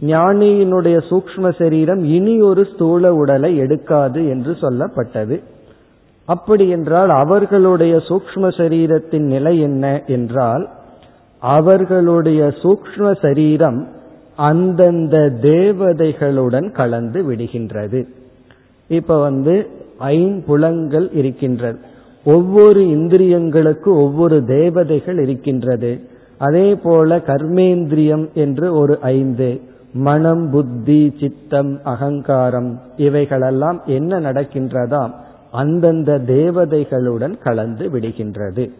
ஞானியினுடைய 0.00 1.02
சூக்ம 1.10 1.58
சரீரம் 1.58 2.04
இனி 2.04 2.40
ஒரு 2.40 2.66
ஸ்தூல 2.74 3.14
உடலை 3.14 3.56
எடுக்காது 3.56 4.28
என்று 4.28 4.52
சொல்லப்பட்டது. 4.52 5.42
அப்படி 6.24 6.68
என்றால் 6.68 7.10
அவர்களுடைய 7.10 7.96
சூக்ம 7.96 8.50
சரீரத்தின் 8.56 9.26
நிலை 9.26 9.60
என்ன 9.60 10.02
என்றால் 10.06 10.68
அவர்களுடைய 11.38 12.54
சூக்ம 12.62 13.18
சரீரம் 13.20 13.86
அந்தந்த 14.36 15.16
தேவதைகளுடன் 15.42 16.72
கலந்து 16.72 17.30
விடுகின்றது. 17.30 18.06
இப்ப 18.88 19.20
வந்து 19.20 19.70
ஐம்புலங்கள் 19.98 21.16
இருக்கின்றது 21.16 21.78
ஒவ்வொரு 22.24 22.80
இந்திரியங்களுக்கு 22.80 23.88
ஒவ்வொரு 23.88 24.44
தேவதைகள் 24.44 25.18
இருக்கின்றது. 25.18 26.00
அதே 26.38 26.74
போல 26.74 27.16
கர்மேந்திரியம் 27.16 28.32
என்று 28.32 28.74
ஒரு 28.74 28.98
ஐந்து. 29.00 29.60
மனம் 29.92 30.50
புத்தி 30.50 31.16
சித்தம் 31.20 31.80
அகங்காரம் 31.84 32.80
இவைகளெல்லாம் 32.96 33.82
என்ன 33.86 34.20
நடக்கின்றதாம் 34.20 35.10
அந்தந்த 35.52 36.18
தேவதைகளுடன் 36.18 37.38
கலந்து 37.38 37.88
விடுகின்றது. 37.88 38.70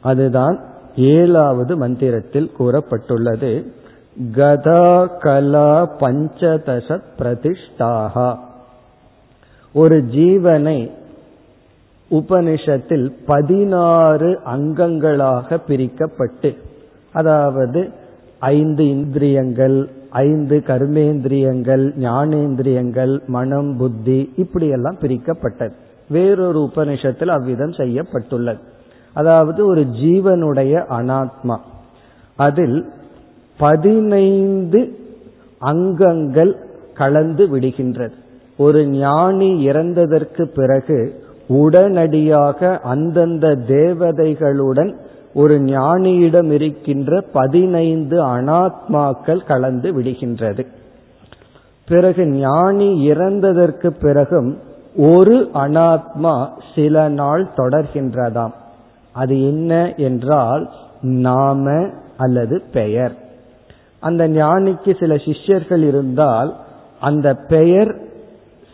அதுதான் 0.00 0.60
ஏழாவது 0.96 1.76
மந்திரத்தில் 1.76 2.50
கூறப்பட்டுள்ளது. 2.58 3.66
கதா 4.34 5.06
கலா 5.06 5.96
பஞ்சதச 6.00 7.00
பிரதிஷ்டாகா 7.18 8.38
ஒரு 9.72 10.04
ஜீவனை 10.12 10.90
உபனிஷத்தில் 12.10 13.12
பதினாறு 13.26 14.38
அங்கங்களாக 14.46 15.58
பிரிக்கப்பட்டு 15.68 16.56
அதாவது 17.12 17.88
ஐந்து 18.38 18.88
இந்திரியங்கள் 18.88 19.88
ஐந்து 20.10 20.62
கர்மேந்திரியங்கள் 20.66 21.92
ஞானேந்திரியங்கள் 21.98 23.26
மனம் 23.26 23.76
புத்தி 23.76 24.32
இப்படியெல்லாம் 24.36 24.98
பிரிக்கப்பட்டது. 25.00 25.72
வேறொரு 26.08 26.70
உபனிஷத்தில் 26.74 27.28
அவ்விதம் 27.28 27.72
செய்யப்பட்டுள்ளது. 27.72 28.58
அதாவது 29.12 29.66
ஒரு 29.66 29.80
ஜீவனுடைய 29.80 30.84
அனாத்மா. 30.90 31.56
அதில் 32.36 32.92
பதினைந்து 33.58 34.98
அங்கங்கள் 35.58 36.56
கலந்து 36.94 37.58
விடுகின்றது. 37.58 38.26
ஒரு 38.58 38.86
ஞானி 38.86 39.68
இறந்ததற்கு 39.68 40.42
பிறகு 40.42 41.26
உடனடியாக 41.48 42.78
அந்தந்த 42.82 43.48
தேவதைகளுடன் 43.48 44.96
ஒரு 45.34 45.58
ஞானியிடம் 45.58 46.50
இருக்கின்ற 46.50 47.20
பதினைந்து 47.32 48.24
அனாத்மாக்கள் 48.24 49.46
கலந்து 49.46 50.00
விடுகின்றது. 50.00 50.66
பிறகு 51.88 52.26
ஞானி 52.26 53.10
இறந்ததற்கு 53.10 53.88
பிறகும் 54.00 54.58
ஒரு 54.96 55.50
அனாத்மா 55.54 56.48
சில 56.74 57.08
நாள் 57.08 57.50
தொடர்கின்றதாம். 57.56 58.54
அது 59.12 59.46
என்ன 59.46 59.94
என்றால் 59.94 60.70
நாம 61.00 61.86
அல்லது 62.16 62.62
பெயர். 62.72 63.14
அந்த 64.00 64.28
ஞானிக்கு 64.28 64.98
சில 64.98 65.14
சிஷ்யர்கள் 65.16 65.82
இருந்தால் 65.82 66.56
அந்த 67.00 67.34
பெயர் 67.34 67.92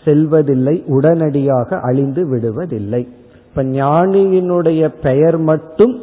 செல்வதில்லை 0.04 0.82
உடனடியாக 0.86 1.78
அழிந்து 1.78 2.36
விடுவதில்லை. 2.36 3.08
இப்ப 3.48 3.62
ஞானியினுடைய 3.62 4.94
பெயர் 5.02 5.38
மட்டும் 5.38 6.02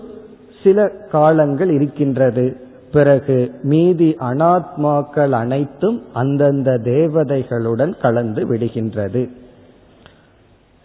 சில 0.64 0.90
காலங்கள் 1.12 1.70
இருக்கின்றது. 1.70 2.56
பிறகு 2.92 3.52
மீதி 3.64 4.16
அனாத்மாக்கள் 4.20 5.30
அனைத்தும் 5.30 6.04
அந்தந்த 6.14 6.72
தேவதைகளுடன் 6.84 8.02
கலந்து 8.02 8.54
விடுகின்றது. 8.54 9.30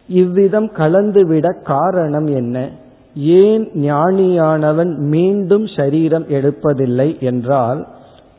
இவ்விதம் 0.08 0.70
கலந்துவிட 0.72 1.62
காரணம் 1.62 2.26
என்ன? 2.26 2.68
ஏன் 3.16 3.70
ஞானியானவன் 3.74 4.96
மீண்டும் 4.96 5.66
சரீரம் 5.66 6.26
எடுப்பதில்லை 6.26 7.18
என்றால் 7.20 7.86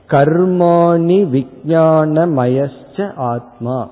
கர்மாணி 0.10 1.46
விஜானமயச்ச 1.66 3.14
ஆத்மா. 3.16 3.90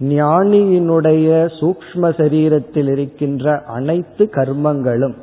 ஞானியினுடைய 0.00 1.48
சூக்ம 1.60 2.02
சரீரத்தில் 2.02 2.90
இருக்கின்ற 2.90 3.62
அனைத்து 3.62 4.30
கர்மங்களும் 4.32 5.14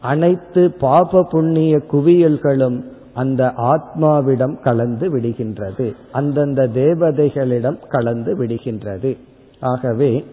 அனைத்து 0.00 0.70
பாப 0.70 1.26
புண்ணிய 1.30 1.80
குவியல்களும் 1.92 2.82
அந்த 3.14 3.52
ஆத்மாவிடம் 3.56 4.62
கலந்து 4.62 5.16
விடுகின்றது. 5.16 5.92
அந்தந்த 6.12 6.68
தேவதைகளிடம் 6.74 7.78
கலந்து 7.88 8.36
விடுகின்றது. 8.38 9.16
ஆகவே 9.60 10.24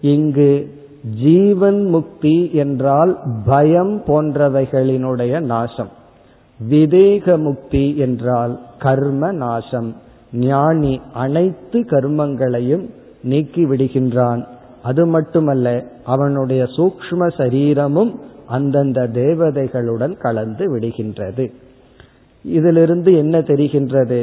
இங்கு 0.00 0.76
ஜீவன் 1.20 1.84
முக்தி 1.84 2.50
என்றால் 2.52 3.18
பயம் 3.44 4.02
போன்றவைகளினுடைய 4.04 5.40
நாசம். 5.40 5.88
விதேக 6.70 7.38
முக்தி 7.38 7.96
என்றால் 7.96 8.60
கர்ம 8.78 9.32
நாசம். 9.32 9.96
ஞானி 10.32 11.00
அனைத்து 11.12 11.80
கர்மங்களையும் 11.80 12.90
நீக்கி 13.28 13.62
விடுகின்றான். 13.66 14.42
அது 14.82 15.02
மட்டுமல்ல 15.06 15.68
அவனுடைய 16.04 16.62
சூக்ம 16.76 17.28
சரீரமும் 17.36 18.12
அந்தந்த 18.46 19.00
தேவதைகளுடன் 19.14 20.14
கலந்து 20.18 20.64
விடுகின்றது. 20.74 21.44
இதிலிருந்து 22.44 23.10
என்ன 23.16 23.38
தெரிகின்றது? 23.50 24.20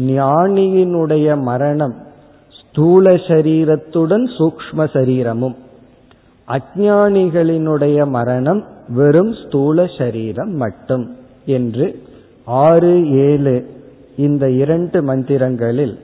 ஞானியினுடைய 0.00 1.28
மரணம் 1.40 1.94
ஸ்தூல 2.60 3.14
சரீரத்துடன் 3.28 4.24
சூக்ம 4.38 4.86
சரீரமும் 4.92 5.56
அஜானிகளினுடைய 6.48 7.98
மரணம் 8.08 8.62
வெறும் 8.88 9.32
ஸ்தூல 9.42 9.86
சரீரம் 9.98 10.54
மட்டும் 10.56 11.04
என்று 11.46 11.86
ஆறு 12.62 12.92
ஏழு 13.26 13.56
இந்த 14.16 14.44
இரண்டு 14.62 14.98
மந்திரங்களில் 15.02 15.94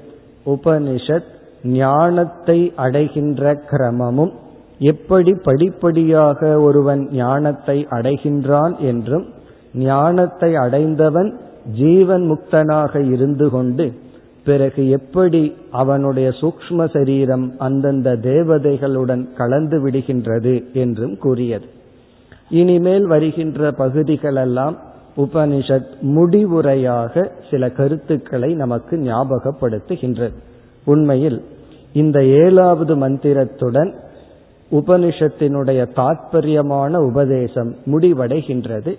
உபனிஷத் 0.46 1.30
ஞானத்தை 1.62 2.72
அடைகின்ற 2.76 3.62
கிரமமும் 3.70 4.32
எப்படி 4.78 5.32
படிப்படியாக 5.32 6.60
ஒருவன் 6.60 7.08
ஞானத்தை 7.12 7.86
அடைகின்றான் 7.90 8.78
என்றும் 8.78 9.26
ஞானத்தை 9.74 10.54
அடைந்தவன் 10.54 11.38
ஜீவன் 11.72 12.30
முக்தனாக 12.30 13.12
இருந்து 13.12 13.50
கொண்டு 13.50 13.92
பிறகு 14.44 14.88
எப்படி 14.88 15.56
அவனுடைய 15.70 16.28
சூக்ம 16.28 16.88
சரீரம் 16.92 17.54
அந்தந்த 17.58 18.16
தேவதைகளுடன் 18.16 19.34
கலந்து 19.36 19.86
விடுகின்றது 19.86 20.72
என்றும் 20.72 21.16
கூறியது. 21.16 21.64
இனிமேல் 22.48 23.06
வருகின்ற 23.06 23.70
பகுதிகளெல்லாம் 23.70 24.76
உபனிஷத் 25.16 25.90
முடிவுரையாக 26.02 27.30
சில 27.50 27.70
கருத்துக்களை 27.70 28.54
நமக்கு 28.54 28.96
ஞாபகப்படுத்துகின்றது. 28.96 30.32
உண்மையில் 30.84 31.44
இந்த 31.92 32.24
ஏழாவது 32.24 32.96
மந்திரத்துடன் 32.96 33.94
உபனிஷத்தினுடைய 34.72 35.92
தாற்பயமான 35.92 37.00
உபதேசம் 37.00 37.76
முடிவடைகின்றது. 37.86 38.98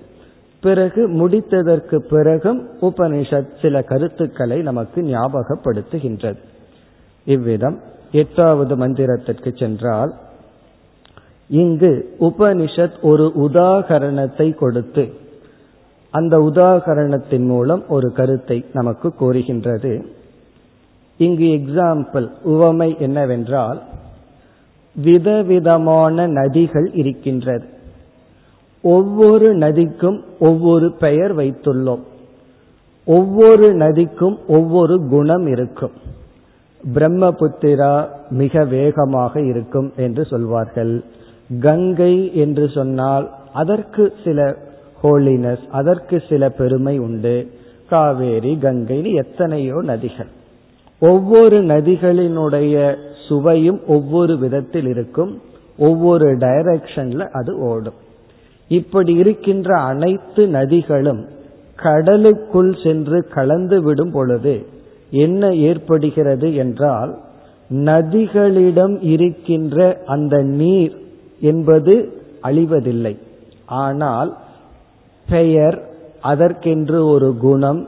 பிறகு 0.61 1.09
முடித்ததற்கு 1.09 1.95
பிறகும் 1.95 2.69
உபனிஷத் 2.81 3.47
சில 3.61 3.81
கருத்துக்களை 3.81 4.61
நமக்கு 4.61 5.01
ஞாபகப்படுத்துகின்றது. 5.01 6.37
இவ்விதம் 7.25 7.79
எட்டாவது 8.11 8.75
மந்திரத்திற்கு 8.75 9.59
சென்றால் 9.59 10.13
இங்கு 11.47 12.15
உபனிஷத் 12.19 13.01
ஒரு 13.01 13.31
உதாகரணத்தை 13.35 14.55
கொடுத்து 14.55 15.13
அந்த 16.09 16.37
உதாகரணத்தின் 16.37 17.45
மூலம் 17.45 17.83
ஒரு 17.87 18.11
கருத்தை 18.11 18.65
நமக்கு 18.73 19.13
கூறுகின்றது. 19.13 20.05
இங்கு 21.25 21.47
எக்ஸாம்பிள் 21.57 22.27
உவமை 22.43 22.89
என்னவென்றால் 22.99 23.79
விதவிதமான 24.95 26.27
நதிகள் 26.27 26.87
இருக்கின்றது. 26.93 27.67
ஒவ்வொரு 28.81 29.49
நதிக்கும் 29.55 30.19
ஒவ்வொரு 30.39 30.87
பெயர் 30.99 31.35
வைத்துள்ளோம். 31.35 32.03
ஒவ்வொரு 33.05 33.67
நதிக்கும் 33.75 34.37
ஒவ்வொரு 34.47 34.95
குணம் 35.09 35.47
இருக்கும். 35.47 35.95
பிரம்மபுத்திரா 36.93 37.93
மிக 38.29 38.63
வேகமாக 38.65 39.41
இருக்கும் 39.41 39.93
என்று 39.95 40.25
சொல்வார்கள். 40.25 41.03
கங்கை 41.61 42.15
என்று 42.35 42.69
சொன்னால் 42.69 43.25
அதற்கு 43.53 44.03
சில 44.23 44.57
ஹோலினஸ் 45.03 45.65
அதற்கு 45.71 46.23
சில 46.29 46.49
பெருமை 46.49 46.95
உண்டு. 46.99 47.35
காவேரி 47.89 48.53
கங்கைன்னு 48.61 49.13
எத்தனையோ 49.13 49.75
நதிகள். 49.75 50.31
ஒவ்வொரு 51.01 51.57
நதிகளினுடைய 51.63 52.75
சுவையும் 53.27 53.79
ஒவ்வொரு 53.87 54.33
விதத்தில் 54.37 54.87
இருக்கும் 54.87 55.31
ஒவ்வொரு 55.77 56.27
டைரக்ஷன்ல 56.37 57.27
அது 57.39 57.51
ஓடும். 57.69 57.99
இப்படி 58.71 59.13
இருக்கின்ற 59.13 59.69
அனைத்து 59.81 60.41
நதிகளும் 60.47 61.21
கடலுக்குள் 61.75 62.73
சென்று 62.83 63.19
கலந்து 63.27 63.77
விடும் 63.81 64.11
பொழுது 64.11 64.55
என்ன 65.23 65.49
ஏற்படுகிறது 65.69 66.47
என்றால் 66.55 67.11
நதிகளிடம் 67.69 68.95
இருக்கின்ற 69.01 69.77
அந்த 70.05 70.35
நீர் 70.59 70.95
என்பது 71.41 71.95
அழிவதில்லை. 72.43 73.15
ஆனால் 73.65 74.31
பெயர் 75.25 75.77
அதற்கென்று 76.31 76.99
ஒரு 77.07 77.29
குணம் 77.37 77.81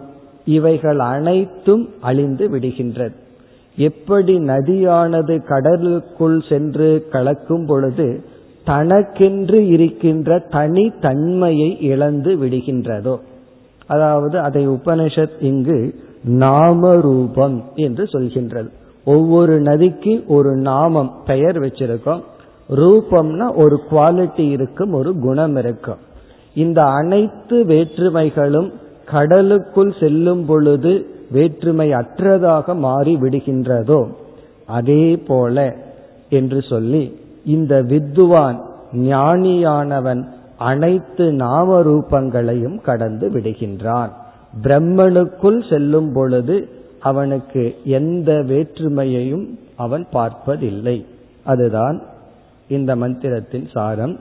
இவைகள் 0.46 1.00
அனைத்தும் 1.00 1.90
அழிந்து 2.02 2.50
விடுகின்றது. 2.50 3.14
எப்படி 3.76 4.38
நதியானது 4.38 5.44
கடலுக்குள் 5.44 6.40
சென்று 6.50 7.08
கலக்கும் 7.12 7.66
பொழுது 7.66 8.24
தனக்கென்று 8.66 9.68
இருக்கின்ற 9.68 10.40
தனி 10.40 10.94
தன்மையை 11.02 11.82
இழந்து 11.82 12.36
விடுகின்றதோ? 12.36 13.18
அதாவது 13.86 14.40
அதை 14.40 14.68
உபனிஷத் 14.68 15.32
இங்கு 15.40 15.96
நாமரூபம் 16.30 17.64
என்று 17.76 18.04
சொல்கின்றது. 18.04 18.68
ஒவ்வொரு 19.06 19.62
நதிக்கு 19.62 20.24
ஒரு 20.28 20.56
நாமம் 20.56 21.22
பெயர் 21.26 21.60
வச்சிருக்கோம். 21.60 22.22
ரூபம்னா 22.70 23.56
ஒரு 23.56 23.80
குவாலிட்டி 23.92 24.50
இருக்கும் 24.50 24.94
ஒரு 24.94 25.14
குணம் 25.20 25.56
இருக்கும். 25.56 25.98
இந்த 26.54 26.84
அனைத்து 26.84 27.64
வேற்றுமைகளும் 27.64 28.72
கடலுக்குள் 29.06 30.00
செல்லும் 30.00 30.46
பொழுது 30.46 31.06
வேற்றுமை 31.32 31.90
அற்றதாக 31.90 32.76
மாறி 32.76 33.16
விடுகின்றதோ 33.16 34.08
அதே 34.68 35.18
போல 35.18 35.76
என்று 36.30 36.62
சொல்லி 36.62 37.20
இந்த 37.46 37.84
வித்துவான் 37.84 38.60
ஞானியானவன் 38.94 40.26
அனைத்து 40.58 41.34
நாம 41.34 41.82
ரூபங்களையும் 41.82 42.82
கடந்து 42.82 43.30
விடுகின்றான். 43.30 44.10
பிரம்மனுக்குள் 44.64 45.70
செல்லும் 45.70 46.14
பொழுது 46.14 46.70
அவனுக்கு 47.00 47.76
எந்த 47.84 48.34
வேற்றுமையையும் 48.34 49.46
அவன் 49.76 50.08
பார்ப்பதில்லை. 50.12 51.06
அதுதான் 51.44 52.02
இந்த 52.68 52.96
மந்திரத்தின் 52.96 53.68
சாரம். 53.74 54.20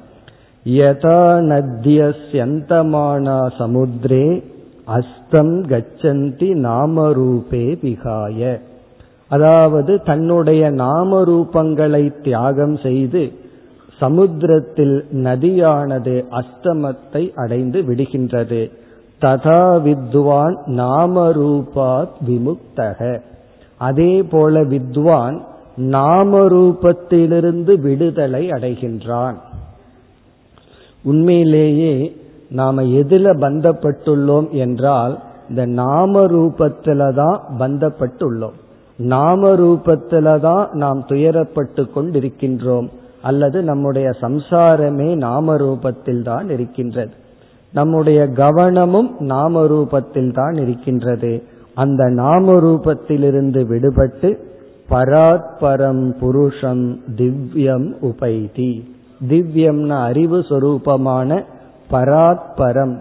யதா 0.65 1.21
நத்தியந்தமானா 1.51 3.39
சமுத்திரே 3.59 4.43
அஸ்தம் 4.87 5.67
கச்சந்தி 5.67 6.55
நாமரூபே 6.55 7.51
விகாய. 7.51 8.61
அதாவது 9.29 10.03
தன்னுடைய 10.03 10.71
நாம 10.71 11.25
ரூபங்களை 11.25 12.23
தியாகம் 12.23 12.77
செய்து 12.77 13.33
சமுத்திரத்தில் 14.01 15.07
நதியானது 15.13 16.25
அஸ்தமத்தை 16.31 17.35
அடைந்து 17.35 17.83
விடுகின்றது. 17.83 18.71
ததா 19.21 19.83
வித்வான் 19.83 20.59
நாமரூபாத் 20.67 22.13
விமுக்தக. 22.29 23.21
அதே 23.79 24.23
போல 24.23 24.65
வித்வான் 24.65 25.45
நாமரூபத்திலிருந்து 25.77 27.81
விடுதலை 27.81 28.49
அடைகின்றான். 28.49 29.35
உண்மையிலேயே 31.03 32.21
நாம 32.53 32.83
எதுல 32.83 33.35
பந்தப்பட்டுள்ளோம் 33.41 34.51
என்றால் 34.51 35.15
இந்த 35.49 35.67
நாம 35.67 36.21
ரூபத்துல 36.27 37.15
தான் 37.15 37.41
பந்தப்பட்டுள்ளோம். 37.59 38.57
நாம 38.97 39.51
ரூபத்துல 39.53 40.41
தான் 40.41 40.69
நாம் 40.73 41.05
துயரப்பட்டு 41.09 41.83
கொண்டிருக்கின்றோம். 41.97 42.89
அல்லது 43.23 43.63
நம்முடைய 43.63 44.11
சம்சாரமே 44.21 45.15
நாம 45.17 45.57
ரூபத்தில் 45.57 46.23
தான் 46.23 46.49
இருக்கின்றது. 46.49 47.13
நம்முடைய 47.73 48.21
கவனமும் 48.27 49.11
நாம 49.19 49.65
ரூபத்தில் 49.65 50.33
தான் 50.33 50.55
இருக்கின்றது. 50.55 51.43
அந்த 51.75 52.09
நாம 52.09 52.53
ரூபத்திலிருந்து 52.53 53.61
விடுபட்டு 53.73 54.31
பராத்பரம் 54.91 56.03
புருஷம் 56.21 56.85
திவ்யம் 57.17 57.89
உபைதி. 58.01 58.73
திவ்யம்னா 59.29 59.99
அறிவு 60.03 60.39
சொரூபமான 60.49 61.43
பராத்பரம். 61.93 62.95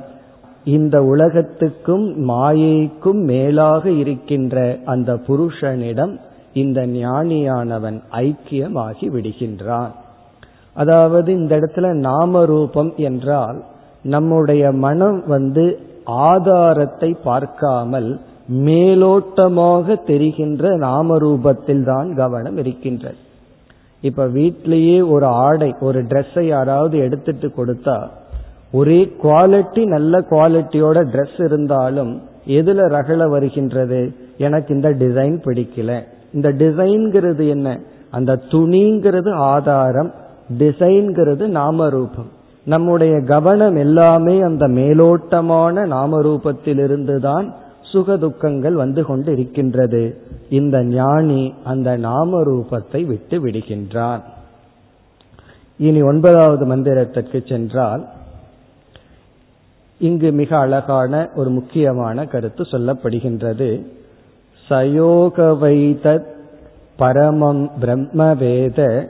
இந்த 0.64 0.96
உலகத்துக்கும் 1.04 2.06
மாயைக்கும் 2.30 3.22
மேலாக 3.32 3.84
இருக்கின்ற 3.90 4.56
அந்த 4.86 5.12
புருஷனிடம் 5.28 6.14
இந்த 6.54 6.80
ஞானியானவன் 6.86 8.00
ஐக்கியமாகி 8.26 9.08
விடுகின்றான். 9.16 9.92
அதாவது 10.76 11.30
இந்த 11.40 11.54
இடத்துல 11.60 11.88
நாம 12.00 12.44
ரூபம் 12.46 12.92
என்றால் 12.96 13.58
நம்முடைய 14.16 14.72
மனம் 14.86 15.20
வந்து 15.28 15.66
ஆதாரத்தை 16.06 17.10
பார்க்காமல் 17.24 18.10
மேலோட்டமாக 18.68 19.96
தெரிகின்ற 20.04 20.72
நாம 20.78 21.18
ரூபத்தில் 21.18 21.84
தான் 21.84 22.10
கவனம் 22.16 22.58
இருக்கின்றது. 22.58 23.20
இப்ப 24.04 24.26
வீட்டிலேயே 24.28 24.98
ஒரு 25.14 25.26
ஆடை 25.26 25.70
ஒரு 25.80 26.00
ட்ரெஸ்ஸை 26.04 26.46
யாராவது 26.46 26.98
எடுத்துட்டு 26.98 27.48
கொடுத்தா 27.58 27.98
ஒரே 28.72 29.16
குவாலிட்டி 29.24 29.86
நல்ல 29.86 30.20
குவாலிட்டியோட 30.20 31.00
ட்ரெஸ் 31.14 31.44
இருந்தாலும் 31.44 32.22
எதுல 32.48 32.86
ரகல 32.98 33.30
வருகின்றது? 33.30 34.14
எனக்கு 34.38 34.76
இந்த 34.76 34.90
டிசைன் 34.90 35.38
பிடிக்கல. 35.46 36.02
இந்த 36.34 36.50
டிசைன்கிறது 36.50 37.48
என்ன? 37.48 37.80
அந்த 38.12 38.40
துணிங்கிறது 38.50 39.32
ஆதாரம் 39.34 40.12
டிசைன்கிறது 40.58 41.48
நாமரூபம். 41.48 42.30
நம்முடைய 42.64 43.22
கவனம் 43.22 43.76
எல்லாமே 43.76 44.42
அந்த 44.42 44.68
மேலோட்டமான 44.68 45.86
நாமரூபத்திலிருந்து 45.88 47.20
தான் 47.20 47.54
சுக 47.82 48.18
துக்கங்கள் 48.18 48.74
வந்து 48.74 49.04
கொண்டு 49.04 49.32
இருக்கின்றது 49.32 50.22
இந்த 50.50 50.84
ஞானி 50.84 51.54
அந்த 51.64 51.98
நாம 51.98 52.42
ரூபத்தை 52.42 53.06
விட்டு 53.06 53.46
விடுகின்றான். 53.46 54.20
இனி 55.78 56.02
ஒன்பதாவது 56.02 56.66
மந்திரத்திற்கு 56.66 57.50
சென்றால் 57.50 58.08
இங்கு 60.02 60.32
மிக 60.32 60.58
அழகான 60.58 61.30
ஒரு 61.36 61.50
முக்கியமான 61.50 62.26
கருத்து 62.26 62.64
சொல்லப்படுகின்றது. 62.64 63.70
சயோகவைதத் 64.70 66.28
பரமம் 67.00 67.72
பிரம்மவேத 67.82 69.08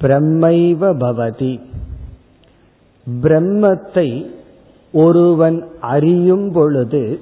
பிரம்மைவ 0.00 0.92
பவதி. 0.96 1.54
பிரம்மத்தை 3.22 4.08
ஒருவன் 4.92 5.58
அறியும் 5.80 6.52
பொழுது 6.52 7.20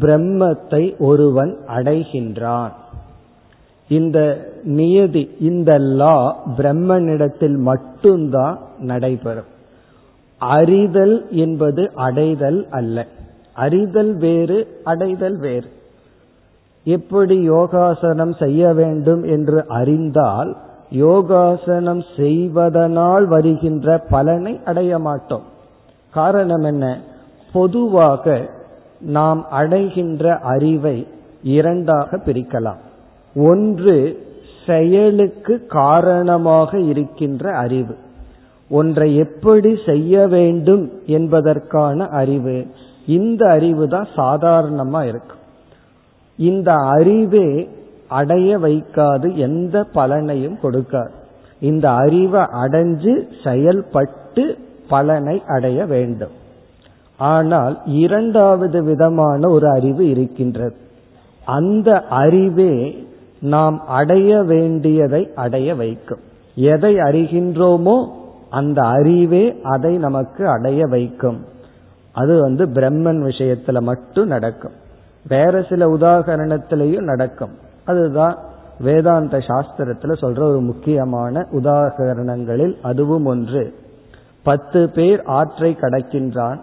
பிரம்மத்தை 0.00 0.98
ஒருவன் 0.98 1.58
அடைகின்றான். 1.66 2.72
இந்த 3.88 4.18
நியதி 4.62 5.30
இந்த 5.40 5.78
லா 5.78 6.18
பிரம்மனிடத்தில் 6.56 7.56
மட்டும்தான் 7.56 8.58
நடைபெறும். 8.78 9.56
அறிதல் 10.38 11.26
என்பது 11.30 11.90
அடைதல் 11.94 12.66
அல்ல. 12.70 13.06
அறிதல் 13.54 14.16
வேறு 14.16 14.80
அடைதல் 14.84 15.38
வேறு. 15.38 15.66
எப்படி 16.84 17.42
யோகாசனம் 17.42 18.32
செய்ய 18.32 18.72
வேண்டும் 18.72 19.22
என்று 19.22 19.64
அறிந்தால் 19.68 20.56
யோகாசனம் 20.90 22.02
செய்வதனால் 22.16 23.26
வருகின்ற 23.26 23.98
பலனை 23.98 24.60
அடைய 24.64 24.98
மாட்டோம். 24.98 25.42
காரணம் 26.10 26.62
என்ன? 26.62 27.00
பொதுவாக 27.52 28.50
நாம் 29.00 29.46
அடைகின்ற 29.50 30.38
அறிவை 30.38 31.06
இரண்டாக 31.42 32.16
பிரிக்கலாம். 32.16 32.78
ஒன்று 33.34 34.26
செயலுக்கு 34.66 35.66
காரணமாக 35.66 36.78
இருக்கின்ற 36.78 37.56
அறிவு. 37.56 37.94
ஒன்றை 38.68 39.16
எப்படி 39.16 39.78
செய்ய 39.86 40.26
வேண்டும் 40.26 40.90
என்பதற்கான 41.06 42.06
அறிவு. 42.06 42.66
இந்த 43.06 43.50
அறிவு 43.50 43.88
தான் 43.88 44.08
சாதாரணமா 44.16 45.02
இருக்கும் 45.02 45.36
இந்த 46.36 46.74
அறிவே 46.74 47.68
அடைய 48.08 48.58
வைக்காது 48.58 49.34
எந்த 49.34 49.84
பலனையும் 49.94 50.58
கொடுக்காது. 50.62 51.10
இந்த 51.60 51.90
அறிவை 51.90 52.40
அடைஞ்சு 52.40 53.28
செயல்பட்டு 53.44 54.58
பலனை 54.88 55.42
அடைய 55.46 55.84
வேண்டும். 55.84 56.30
ஆனால் 57.16 57.80
இரண்டாவது 57.86 58.84
விதமான 58.84 59.48
ஒரு 59.48 59.70
அறிவு 59.70 60.08
இருக்கின்றது. 60.08 60.76
அந்த 61.44 62.02
அறிவே 62.02 63.06
நாம் 63.40 63.86
அடைய 63.86 64.42
வேண்டியதை 64.42 65.30
அடைய 65.34 65.74
வைக்கும். 65.74 66.18
எதை 66.54 66.94
அறிகின்றோமோ 66.94 68.17
அந்த 68.50 68.86
அறிவே 68.86 69.60
அதை 69.62 69.96
நமக்கு 69.96 70.48
அடைய 70.48 70.86
வைக்கும். 70.86 71.44
அது 72.12 72.40
வந்து 72.40 72.66
பிரம்மன் 72.66 73.24
விஷயத்துல 73.24 73.80
மட்டும் 73.80 74.26
நடக்கும். 74.26 74.72
வேற 75.28 75.62
சில 75.62 75.86
உதாகரணத்திலையும் 75.86 77.00
நடக்கும். 77.00 77.50
அதுதான் 77.84 78.38
வேதாந்த 78.80 79.38
சாஸ்திரத்துல 79.38 80.12
சொல்ற 80.20 80.40
ஒரு 80.40 80.60
முக்கியமான 80.60 81.46
உதாகரணங்களில் 81.50 82.76
அதுவும் 82.82 83.24
ஒன்று. 83.24 83.74
பத்து 84.42 84.90
பேர் 84.90 85.22
ஆற்றை 85.22 85.76
கடக்கின்றான். 85.80 86.58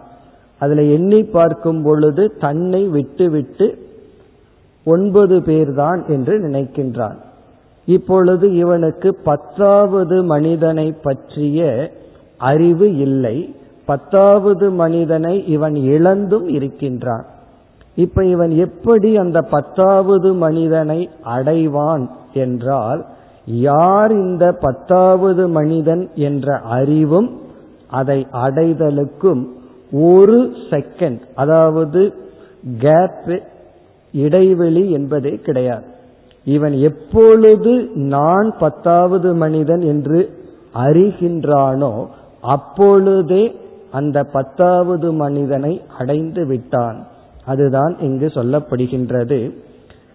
அதுல 0.58 0.82
எண்ணி 0.82 1.24
பார்க்கும் 1.24 1.82
பொழுது 1.82 2.36
தன்னை 2.40 2.88
விட்டு 2.88 3.30
விட்டு 3.30 3.78
ஒன்பது 4.84 5.38
பேர்தான் 5.38 6.06
என்று 6.06 6.38
நினைக்கின்றான். 6.38 7.16
இப்பொழுது 7.86 8.54
இவனுக்கு 8.54 9.14
பத்தாவது 9.14 10.22
மனிதனை 10.22 10.92
பற்றிய 10.92 11.90
அறிவு 12.38 12.96
இல்லை. 12.96 13.54
பத்தாவது 13.84 14.70
மனிதனை 14.70 15.46
இவன் 15.46 15.74
இழந்தும் 15.74 16.48
இருக்கின்றான். 16.48 17.24
இப்ப 17.94 18.24
இவன் 18.24 18.50
எப்படி 18.50 19.16
அந்த 19.16 19.40
பத்தாவது 19.40 20.34
மனிதனை 20.34 21.10
அடைவான் 21.24 22.08
என்றால் 22.34 23.06
யார் 23.46 24.12
இந்த 24.12 24.52
பத்தாவது 24.52 25.48
மனிதன் 25.48 26.10
என்ற 26.14 26.56
அறிவும் 26.56 27.40
அதை 27.90 28.26
அடைதலுக்கும் 28.32 29.46
ஒரு 29.92 30.52
செகண்ட் 30.70 31.20
அதாவது 31.34 32.14
கேப் 32.78 33.42
இடைவெளி 34.12 34.90
என்பதே 34.90 35.30
கிடையாது. 35.30 35.94
இவன் 36.54 36.74
எப்பொழுது 36.88 37.72
நான் 37.94 38.48
பத்தாவது 38.58 39.28
மனிதன் 39.34 39.80
என்று 39.80 40.20
அறிகின்றானோ 40.74 41.92
அப்பொழுதே 42.40 43.44
அந்த 43.90 44.18
பத்தாவது 44.24 45.08
மனிதனை 45.12 45.72
அடைந்து 45.98 46.42
விட்டான். 46.46 46.98
அதுதான் 47.44 47.92
இங்கு 48.00 48.26
சொல்லப்படுகின்றது. 48.26 49.40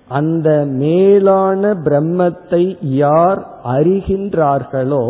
அந்த 0.09 0.49
மேலான 0.65 1.73
பிரம்மத்தை 1.85 2.63
யார் 2.81 3.41
அறிகின்றார்களோ 3.65 5.05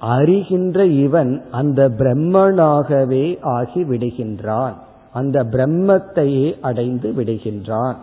அறிகின்ற 0.00 0.78
இவன் 1.04 1.32
அந்த 1.50 1.80
பிரம்மனாகவே 2.00 3.24
ஆகி 3.56 3.82
விடுகின்றான். 3.82 4.76
அந்த 5.12 5.38
பிரம்மத்தையே 5.54 6.46
அடைந்து 6.60 7.10
விடுகின்றான். 7.16 7.98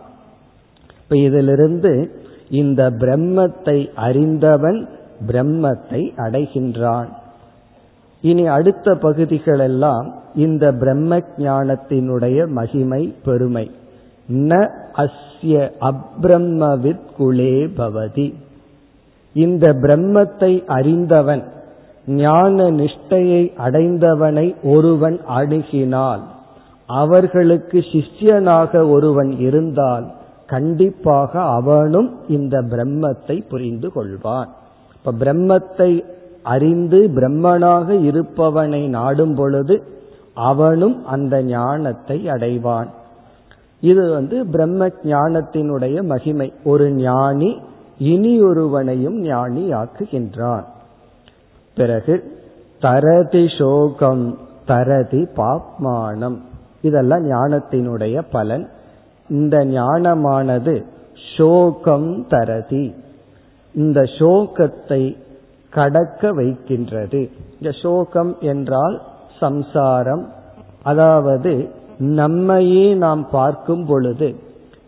இப்ப 1.02 1.16
இதிலிருந்து 1.16 1.92
இந்த 2.48 2.90
பிரம்மத்தை 2.90 3.94
அறிந்தவன் 3.94 4.88
பிரம்மத்தை 5.26 6.12
அடைகின்றான். 6.16 7.06
இனி 8.20 8.46
அடுத்த 8.46 8.94
பகுதிகளெல்லாம் 8.94 10.12
இந்த 10.34 10.72
பிரம்ம 10.72 11.18
ஞானத்தினுடைய 11.18 12.48
மகிமை 12.48 13.14
பெருமை. 13.24 13.70
ந 14.32 14.70
அஸ்ய 14.96 15.70
அப்ரம்மவித் 15.80 17.06
குலே 17.18 17.70
பவதி. 17.76 18.34
இந்த 19.32 19.72
பிரம்மத்தை 19.72 20.66
அறிந்தவன் 20.66 21.44
ஞான 22.06 22.70
நிஷ்டையை 22.70 23.52
அடைந்தவனை 23.56 24.54
ஒருவன் 24.62 25.20
அணுகினால் 25.28 26.20
அவர்களுக்கு 26.86 27.78
சிஷ்யனாக 27.78 28.88
ஒருவன் 28.90 29.38
இருந்தால் 29.38 30.10
கண்டிப்பாக 30.46 31.42
அவனும் 31.42 32.10
இந்த 32.28 32.62
பிரம்மத்தை 32.62 33.48
புரிந்து 33.48 33.88
கொள்வான். 33.94 34.50
இப்ப 34.94 35.12
பிரம்மத்தை 35.12 36.04
அறிந்து 36.42 37.10
பிரம்மனாக 37.14 37.88
இருப்பவனை 38.10 38.88
நாடும் 38.88 39.34
பொழுது 39.34 39.82
அவனும் 40.34 41.06
அந்த 41.06 41.42
ஞானத்தை 41.42 42.28
அடைவான். 42.28 42.88
இது 43.80 44.12
வந்து 44.12 44.46
பிரம்ம 44.46 44.86
ஞானத்தினுடைய 44.86 46.02
மகிமை. 46.02 46.52
ஒரு 46.64 46.92
ஞானி 46.92 47.60
இனி 47.98 48.40
ஒருவனையும் 48.40 49.18
ஞானி 49.20 49.72
ஆக்குகின்றான் 49.72 50.64
பிறகு 51.76 52.14
தரதி 52.80 53.44
சோகம் 53.58 54.38
தரதி 54.66 55.28
பாப்மானம். 55.36 56.38
இதெல்லாம் 56.82 57.24
ஞானத்தினுடைய 57.30 58.22
பலன். 58.30 58.68
இந்த 59.28 59.64
ஞானமானது 59.64 60.82
சோகம் 61.36 62.26
தரதி. 62.28 62.94
இந்த 63.74 64.02
சோகத்தை 64.02 65.16
கடக்க 65.70 66.32
வைக்கின்றது. 66.32 67.30
இந்த 67.60 67.78
சோகம் 67.82 68.36
என்றால் 68.40 69.02
சம்சாரம். 69.40 70.32
அதாவது 70.82 71.68
நம்மையே 71.98 72.94
நாம் 72.94 73.28
பார்க்கும் 73.30 73.86
பொழுது 73.86 74.34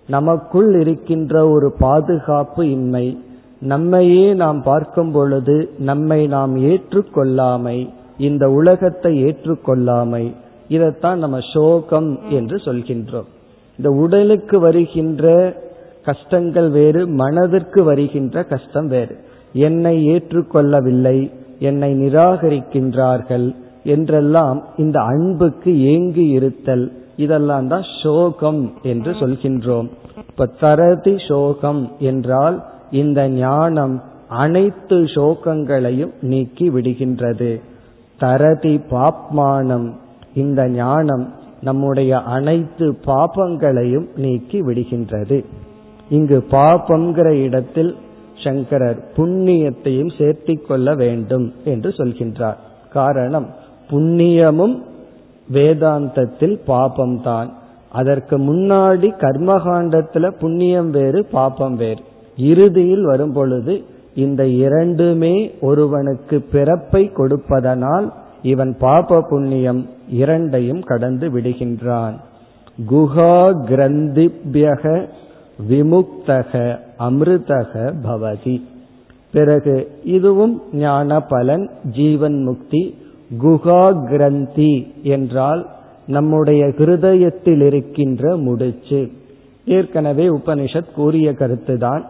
நமக்குள் 0.06 0.80
இருக்கின்ற 0.80 1.48
ஒரு 1.48 1.72
பாதுகாப்பு 1.78 2.70
இன்மை 2.70 3.22
நம்மையே 3.60 4.34
நாம் 4.34 4.62
பார்க்கும் 4.62 5.10
பொழுது 5.10 5.70
நம்மை 5.78 6.26
நாம் 6.26 6.56
ஏற்றுக்கொள்ளாமை 6.56 7.88
இந்த 8.18 8.50
உலகத்தை 8.50 9.24
ஏற்றுக்கொள்ளாமை 9.24 10.34
இதைத்தான் 10.68 11.18
நம்ம 11.18 11.38
சோகம் 11.52 12.18
என்று 12.30 12.56
சொல்கின்றோம். 12.56 13.28
இந்த 13.78 13.90
உடலுக்கு 13.90 14.56
வருகின்ற 14.60 15.24
கஷ்டங்கள் 16.04 16.68
வேறு 16.70 17.00
மனதிற்கு 17.20 17.80
வருகின்ற 17.84 18.42
கஷ்டம் 18.42 18.88
வேறு. 18.88 19.14
என்னை 19.66 19.94
ஏற்றுக்கொள்ளவில்லை 20.08 21.18
என்னை 21.58 21.90
நிராகரிக்கின்றார்கள் 21.94 23.46
என்றெல்லாம் 23.84 24.58
இந்த 24.76 24.98
அன்புக்கு 25.12 25.70
ஏங்கி 25.92 26.26
இருத்தல் 26.28 26.86
இதெல்லாம் 27.16 27.68
தான் 27.68 27.86
சோகம் 28.02 28.60
என்று 28.82 29.12
சொல்கின்றோம். 29.12 29.88
இப்ப 30.28 30.46
தரதி 30.60 31.14
சோகம் 31.28 31.82
என்றால் 32.00 32.56
இந்த 32.90 33.20
ஞானம் 33.28 33.96
அனைத்து 34.28 34.98
சோகங்களையும் 35.14 36.12
நீக்கி 36.20 36.66
விடுகின்றது. 36.70 37.50
தரதி 38.18 38.74
பாப்மானம் 38.90 39.88
இந்த 40.34 40.60
ஞானம் 40.68 41.24
நம்முடைய 41.60 42.18
அனைத்து 42.18 42.98
பாபங்களையும் 43.06 44.06
நீக்கி 44.16 44.62
விடுகின்றது. 44.62 45.44
இங்கு 46.08 46.44
பாபங்கிற 46.50 47.28
இடத்தில் 47.28 47.96
சங்கரர் 48.44 49.08
புண்ணியத்தையும் 49.16 50.12
சேர்த்தி 50.18 50.66
கொள்ள 50.66 50.94
வேண்டும் 50.94 51.52
என்று 51.64 51.90
சொல்கின்றார். 51.90 52.56
காரணம் 52.92 53.46
புண்ணியமும் 53.90 54.82
வேதாந்தத்தில் 55.52 56.58
பாபம்தான். 56.66 57.48
அதற்கு 57.92 58.38
முன்னாடி 58.38 59.10
கர்மகாண்டத்துல 59.18 60.30
புண்ணியம் 60.30 60.90
வேறு 60.90 61.24
பாபம் 61.24 61.76
வேறு. 61.76 62.02
இறுதியில் 62.36 63.02
வரும் 63.02 63.32
பொழுது 63.32 63.82
இந்த 64.14 64.46
இரண்டுமே 64.46 65.54
ஒருவனுக்கு 65.60 66.40
பிறப்பை 66.52 67.12
கொடுப்பதனால் 67.12 68.12
இவன் 68.42 68.76
பாப 68.80 69.22
புண்ணியம் 69.22 69.86
இரண்டையும் 70.08 70.82
கடந்து 70.82 71.30
விடுகின்றான். 71.30 72.14
குஹா 72.90 73.52
கிரந்திபியக 73.68 75.08
விமுக்தக 75.70 76.78
அமிர்தக 76.98 77.94
பவதி. 78.04 78.62
பிறகு 79.32 79.90
இதுவும் 80.04 80.62
ஞான 80.72 81.20
பலன் 81.20 81.70
ஜீவன் 81.92 82.42
முக்தி 82.42 82.94
குஹா 83.42 84.08
கிரந்தி 84.08 84.92
என்றால் 85.02 85.66
நம்முடைய 86.06 86.66
ஹிருதயத்தில் 86.66 87.66
இருக்கின்ற 87.66 88.36
முடிச்சு. 88.36 89.10
ஏற்கனவே 89.64 90.28
உபனிஷத் 90.28 90.92
கூறிய 90.94 91.32
கருத்துதான் 91.32 92.02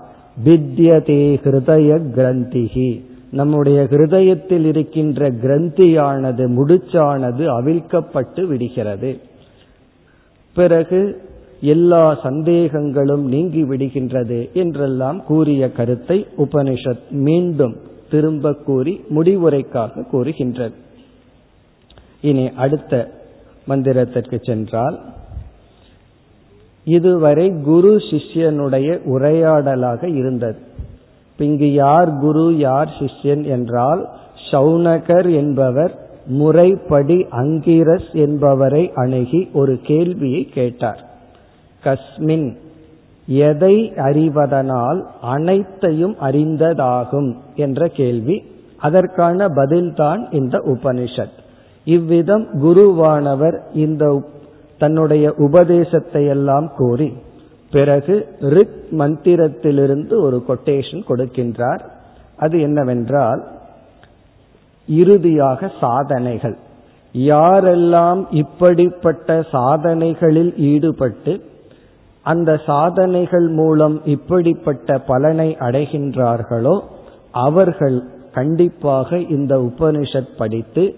வித்யதே 0.45 1.39
ஹிருதய 1.45 2.01
கிரந்திகி 2.17 3.08
நம்முடைய 3.31 3.83
ஹிருதயத்தில் 3.83 4.65
இருக்கின்ற 4.65 5.31
கிரந்தியானது 5.31 6.45
முடிச்சானது 6.59 7.45
அவிழ்க்கப்பட்டு 7.59 8.45
விடுகிறது. 8.45 9.21
பிறகு 10.55 11.23
எல்லா 11.61 12.19
சந்தேகங்களும் 12.23 13.25
நீங்கி 13.25 13.63
விடுகின்றது 13.63 14.53
என்றெல்லாம் 14.53 15.25
கூறிய 15.25 15.73
கருத்தை 15.73 16.27
உபனிஷத் 16.39 17.11
மீண்டும் 17.11 17.77
திரும்ப 18.11 18.55
கூறி 18.55 19.05
முடிவுரைக்காக 19.15 20.07
கூறுகின்றது. 20.07 20.75
இனி 22.21 22.51
அடுத்த 22.51 23.11
மந்திரத்திற்கு 23.69 24.45
சென்றால் 24.45 25.01
இதுவரை 26.85 27.53
குரு 27.65 27.97
சிஷ்யனுடைய 27.97 29.01
உரையாடலாக 29.05 30.09
இருந்தது. 30.09 30.67
இங்கு 31.39 31.73
யார் 31.73 32.11
குரு 32.11 32.57
யார் 32.57 32.89
சிஷ்யன் 32.99 33.45
என்றால் 33.45 34.09
சௌனகர் 34.51 35.35
என்பவர் 35.35 36.07
முறைப்படி 36.27 37.27
அங்கிரஸ் 37.31 38.11
என்பவரை 38.13 38.93
அணுகி 38.95 39.51
ஒரு 39.53 39.81
கேள்வியை 39.83 40.45
கேட்டார். 40.45 41.05
கஸ்மின் 41.85 42.57
எதை 43.27 43.93
அறிவதனால் 43.97 45.11
அனைத்தையும் 45.23 46.17
அறிந்ததாகும் 46.23 47.37
என்ற 47.55 47.89
கேள்வி. 47.89 48.43
அதற்கான 48.77 49.47
பதில்தான் 49.47 50.35
இந்த 50.35 50.59
உபனிஷத். 50.59 51.37
இவ்விதம் 51.85 52.47
குருவானவர் 52.63 53.59
இந்த 53.75 54.23
தன்னுடைய 54.79 55.33
உபதேசத்தை 55.37 56.27
எல்லாம் 56.27 56.71
கூறி 56.77 57.13
பிறகு 57.71 58.37
ரிக் 58.41 58.85
மந்திரத்திலிருந்து 58.91 60.21
ஒரு 60.21 60.45
கொட்டேஷன் 60.49 61.03
கொடுக்கின்றார். 61.09 61.81
அது 62.37 62.61
என்னவென்றால் 62.61 63.47
இறுதியாக 64.89 65.73
சாதனைகள். 65.81 66.57
யாரெல்லாம் 67.13 68.27
இப்படிப்பட்ட 68.31 69.43
சாதனைகளில் 69.53 70.57
ஈடுபட்டு 70.57 71.43
அந்த 72.23 72.61
சாதனைகள் 72.67 73.49
மூலம் 73.49 74.01
இப்படிப்பட்ட 74.05 74.99
பலனை 74.99 75.57
அடைகின்றார்களோ 75.61 76.81
அவர்கள் 77.31 78.03
கண்டிப்பாக 78.35 79.19
இந்த 79.19 79.57
உபனிஷத் 79.59 80.37
படித்து 80.39 80.97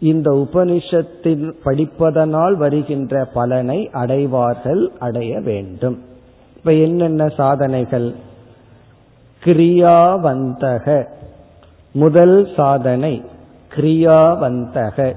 இந்த 0.00 0.30
உபனிஷத்தின் 0.30 1.52
படிப்பதனால் 1.64 2.54
வருகின்ற 2.54 3.24
பலனை 3.24 3.88
அடைவார்கள் 3.92 4.90
அடைய 4.98 5.40
வேண்டும். 5.40 5.98
இப்ப 6.60 6.72
என்னென்ன 6.72 7.28
சாதனைகள்? 7.28 8.14
கிரியாவந்தக. 9.44 11.04
முதல் 11.90 12.48
சாதனை 12.56 13.22
கிரியாவந்தக. 13.74 15.14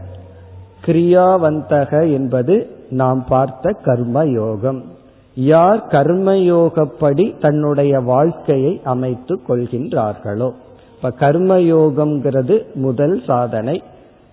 கிரியாவந்தக 0.86 2.13
என்பது 2.13 2.77
நாம் 2.89 3.25
பார்த்த 3.25 3.75
கர்மயோகம். 3.86 4.82
யார் 5.36 5.88
கர்மயோகப்படி 5.88 7.39
தன்னுடைய 7.39 7.99
வாழ்க்கையை 7.99 8.82
அமைத்துக் 8.84 9.51
கொள்கின்றார்களோ? 9.51 10.51
இப்ப 10.95 11.10
கர்மயோகம்ங்கிறது 11.19 12.73
முதல் 12.73 13.23
சாதனை. 13.27 13.84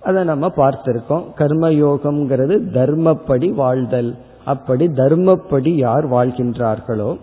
அதை 0.02 0.24
நம்ம 0.24 0.46
பார்த்திருக்கோம். 0.56 1.24
கர்மயோகம்ங்கிறது 1.38 2.60
தர்மப்படி 2.72 3.48
வாழ்தல். 3.48 4.14
அப்படி 4.50 4.86
தர்மப்படி 4.86 5.68
யார் 5.68 6.08
வாழ்கின்றார்களோ? 6.10 7.18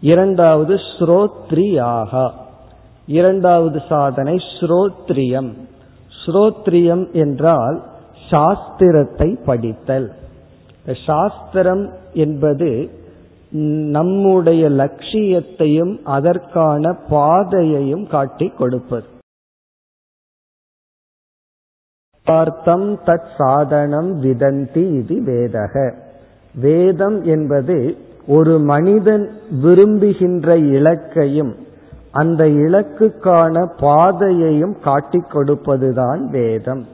இரண்டாவது 0.00 0.74
ஸ்ரோத்ரியாகா. 0.74 2.24
இரண்டாவது 3.06 3.82
சாதனை 3.88 4.36
ஸ்ரோத்ரியம். 4.60 5.50
ஸ்ரோத்ரியம் 6.20 7.12
என்றால் 7.12 7.82
சாஸ்திரத்தை 8.30 9.44
படித்தல். 9.44 10.08
சாஸ்திரம் 11.06 11.84
என்பது 12.12 12.70
நம்முடைய 13.96 14.68
லட்சியத்தையும் 14.68 16.00
அதற்கான 16.04 16.96
பாதையையும் 17.10 18.06
காட்டிக் 18.06 18.56
கொடுப்பது. 18.58 19.06
பார்த்தம் 22.24 22.98
தத் 23.06 23.28
சாதனம் 23.38 24.10
விதந்தி 24.22 24.84
இது 24.96 25.16
வேதக. 25.26 26.04
வேதம் 26.60 27.22
என்பது 27.22 27.96
ஒரு 28.26 28.58
மனிதன் 28.58 29.30
விரும்புகின்ற 29.62 30.56
இலக்கையும் 30.56 31.54
அந்த 32.12 32.44
இலக்குக்கான 32.44 33.66
பாதையையும் 33.80 34.76
காட்டிக் 34.82 35.34
கொடுப்பதுதான் 35.34 36.20
வேதம். 36.30 36.86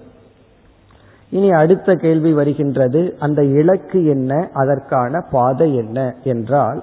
இனி 1.30 1.50
அடுத்த 1.50 1.94
கேள்வி 1.94 2.32
வருகின்றது 2.32 3.16
அந்த 3.18 3.44
இலக்கு 3.44 4.04
என்ன 4.04 4.48
அதற்கான 4.52 5.20
பாதை 5.30 5.76
என்ன 5.76 6.14
என்றால் 6.22 6.82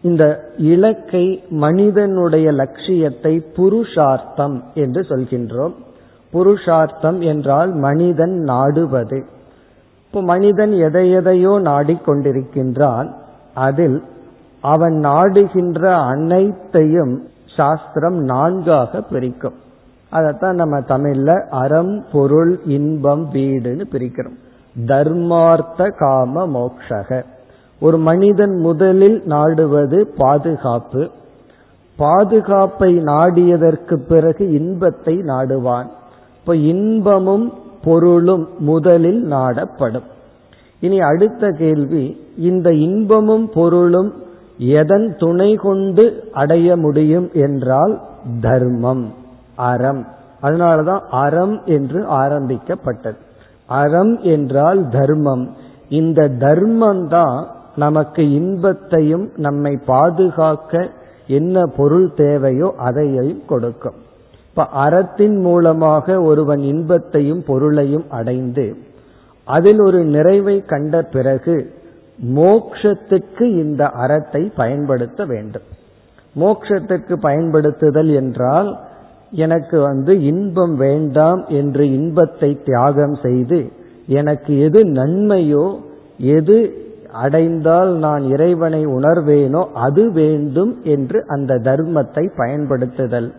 இந்த 0.00 0.52
இலக்கை 0.56 1.42
மனிதனுடைய 1.48 2.52
லட்சியத்தை 2.52 3.44
புருஷார்த்தம் 3.56 4.62
என்று 4.74 5.00
சொல்கின்றோம். 5.00 5.74
புருஷார்த்தம் 6.32 7.20
என்றால் 7.20 7.72
மனிதன் 7.72 8.36
நாடுவது. 8.36 9.24
இப்போ 10.08 10.22
மனிதன் 10.22 10.72
எதை 10.72 11.10
எதையோ 11.10 11.50
நாடிக்கொண்டிருக்கின்றான். 11.50 13.12
அதில் 13.54 14.02
அவன் 14.60 14.92
நாடுகின்ற 14.92 15.94
அனைத்தையும் 15.94 17.28
சாஸ்திரம் 17.56 18.18
நான்காக 18.18 19.00
பிரிக்கும். 19.00 19.52
அதைத்தான் 20.10 20.54
நம்ம 20.54 20.78
தமிழ்ல 20.78 21.48
அறம் 21.48 22.04
பொருள் 22.12 22.60
இன்பம் 22.64 23.28
வீடுன்னு 23.32 23.84
பிரிக்கிறோம். 23.92 24.38
தர்மார்த்த 24.86 25.88
காம 25.98 26.46
மோக்ஷக. 26.46 27.24
ஒரு 27.80 27.98
மனிதன் 27.98 28.54
முதலில் 28.56 29.22
நாடுவது 29.24 30.14
பாதுகாப்பு. 30.16 31.10
பாதுகாப்பை 31.96 32.96
நாடியதற்கு 32.96 33.94
பிறகு 33.94 34.52
இன்பத்தை 34.52 35.16
நாடுவான். 35.16 35.86
இப்ப 36.40 36.56
இன்பமும் 36.56 37.52
பொருளும் 37.84 38.48
முதலில் 38.58 39.32
நாடப்படும். 39.32 40.06
இனி 40.80 41.00
அடுத்த 41.00 41.50
கேள்வி 41.50 42.24
இந்த 42.36 42.72
இன்பமும் 42.72 43.50
பொருளும் 43.54 44.12
எதன் 44.58 45.16
துணை 45.18 45.54
கொண்டு 45.54 46.24
அடைய 46.32 46.76
முடியும் 46.76 47.30
என்றால் 47.32 48.00
தர்மம் 48.40 49.12
அறம். 49.56 50.06
அதனாலதான் 50.42 51.02
அறம் 51.10 51.60
என்று 51.64 52.06
ஆரம்பிக்கப்பட்டது. 52.06 53.16
அறம் 53.66 54.18
என்றால் 54.22 54.88
தர்மம். 54.88 55.54
இந்த 55.88 56.28
தர்மம் 56.28 57.08
தான் 57.08 57.46
நமக்கு 57.76 58.32
இன்பத்தையும் 58.32 59.30
நம்மை 59.36 59.78
பாதுகாக்க 59.86 60.88
என்ன 61.26 61.66
பொருள் 61.76 62.12
தேவையோ 62.14 62.74
அதையும் 62.78 63.42
கொடுக்கும். 63.46 64.06
இப்ப 64.58 64.72
அறத்தின் 64.82 65.34
மூலமாக 65.40 66.14
ஒருவன் 66.20 66.62
இன்பத்தையும் 66.62 67.42
பொருளையும் 67.46 68.06
அடைந்து 68.08 68.64
அதில் 69.46 69.80
ஒரு 69.80 70.00
நிறைவை 70.04 70.54
கண்ட 70.64 71.02
பிறகு 71.02 71.54
மோக்ஷத்துக்கு 72.36 73.44
இந்த 73.60 73.82
அறத்தை 74.02 74.42
பயன்படுத்த 74.56 75.20
வேண்டும். 75.24 75.66
மோக்ஷத்துக்கு 76.36 77.16
பயன்படுத்துதல் 77.20 78.12
என்றால் 78.14 78.70
எனக்கு 79.44 79.78
வந்து 79.80 80.14
இன்பம் 80.22 80.76
வேண்டாம் 80.76 81.44
என்று 81.60 81.86
இன்பத்தை 81.92 82.50
தியாகம் 82.64 83.16
செய்து 83.22 83.60
எனக்கு 84.06 84.54
எது 84.58 84.82
நன்மையோ 84.92 85.66
எது 86.36 86.60
அடைந்தால் 87.24 87.92
நான் 87.96 88.24
இறைவனை 88.30 88.86
உணர்வேனோ 88.86 89.64
அது 89.80 90.12
வேண்டும் 90.12 90.74
என்று 90.82 91.20
அந்த 91.26 91.60
தர்மத்தை 91.64 92.26
பயன்படுத்துதல். 92.36 93.30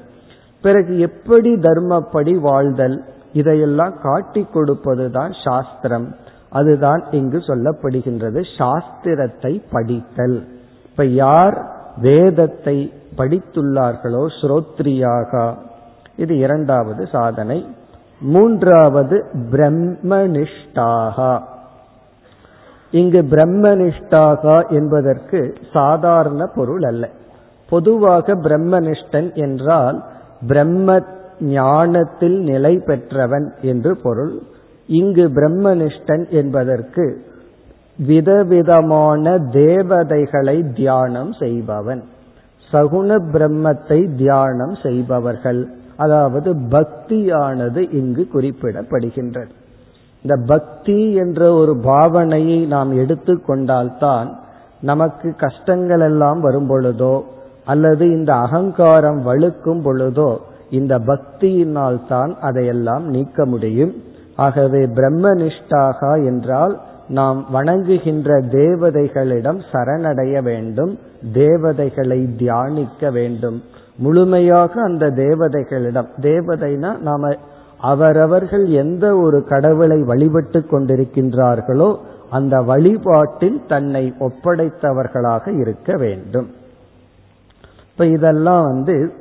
பிறகு 0.62 1.00
எப்படி 1.00 1.54
தர்மப்படி 1.54 2.40
வாழ்தல்? 2.40 3.04
இதையெல்லாம் 3.34 3.94
காட்டி 4.02 4.48
கொடுப்பதுதான் 4.54 5.34
சாஸ்திரம். 5.44 6.16
அதுதான் 6.50 7.04
இங்கு 7.12 7.38
சொல்லப்படுகின்றது 7.38 8.44
சாஸ்திரத்தை 8.58 9.62
படித்தல். 9.72 10.48
இப்ப 10.86 11.06
யார் 11.06 11.58
வேதத்தை 11.98 12.94
படித்துள்ளார்களோ 13.18 14.26
ஸ்ரோத்ரியாக? 14.42 15.58
இது 16.16 16.38
இரண்டாவது 16.38 17.08
சாதனை. 17.08 17.76
மூன்றாவது 18.20 19.26
பிரம்மனிஷ்டாகா. 19.52 21.42
இங்கு 22.92 23.22
பிரம்மனிஷ்டாகா 23.22 24.70
என்பதற்கு 24.70 25.54
சாதாரண 25.74 26.46
பொருள் 26.56 26.82
அல்ல. 26.82 27.10
பொதுவாக 27.70 28.36
பிரம்மனிஷ்டன் 28.36 29.34
என்றால் 29.34 30.04
பிரம்ம 30.48 31.00
ஞானத்தில் 31.40 32.40
நிலை 32.40 32.78
பெற்றவன் 32.78 33.54
என்று 33.62 33.98
பொருள். 33.98 34.40
இங்கு 34.88 35.28
பிரம்மனிஷ்டன் 35.28 36.30
என்பதற்கு 36.30 37.22
விதவிதமான 37.98 39.38
தேவதைகளை 39.38 40.64
தியானம் 40.74 41.32
செய்பவன் 41.32 42.04
சகுண 42.74 43.16
பிரம்மத்தை 43.32 44.16
தியானம் 44.16 44.76
செய்பவர்கள். 44.76 45.68
அதாவது 45.98 46.54
பக்தியானது 46.54 47.92
இங்கு 47.92 48.28
குறிப்பிடப்படுகின்றது. 48.34 49.52
இந்த 50.22 50.36
பக்தி 50.46 51.14
என்ற 51.14 51.54
ஒரு 51.54 51.76
பாவனையை 51.76 52.68
நாம் 52.68 52.92
எடுத்துக்கொண்டால்தான் 52.98 54.30
நமக்கு 54.82 55.36
கஷ்டங்கள் 55.36 56.00
எல்லாம் 56.00 56.40
வரும் 56.40 56.70
பொழுதோ 56.70 57.24
அல்லது 57.72 58.04
இந்த 58.18 58.32
அகங்காரம் 58.46 59.20
வலுக்கும் 59.26 59.82
பொழுதோ 59.88 60.30
இந்த 60.80 60.94
பக்தியினால் 61.10 62.00
தான் 62.08 62.32
அதையெல்லாம் 62.48 63.06
நீக்க 63.16 63.46
முடியும். 63.46 63.94
ஆகவே 64.46 64.82
பிரம்மனிஷ்டாக 64.98 66.00
என்றால் 66.26 66.74
நாம் 67.18 67.40
வணங்குகின்ற 67.52 68.30
தேவதைகளிடம் 68.58 69.60
சரணடைய 69.72 70.42
வேண்டும் 70.50 70.92
தேவதைகளை 71.34 72.20
தியானிக்க 72.42 73.12
வேண்டும். 73.18 73.58
முழுமையாக 73.98 74.74
அந்த 74.82 75.06
தேவதைகளிடம் 75.24 76.12
தேவதைனா 76.22 76.92
நாம 77.08 77.32
அவரவர்கள் 77.92 78.66
எந்த 78.84 79.06
ஒரு 79.16 79.40
கடவுளை 79.52 80.00
வழிபட்டு 80.12 80.60
கொண்டிருக்கின்றார்களோ 80.72 81.90
அந்த 82.38 82.56
வழிபாட்டில் 82.72 83.60
தன்னை 83.68 84.06
ஒப்படைத்தவர்களாக 84.28 85.46
இருக்க 85.62 85.92
வேண்டும். 86.04 86.48
இப்ப 88.00 88.12
இதெல்லாம் 88.12 88.64
வந்து 88.64 89.14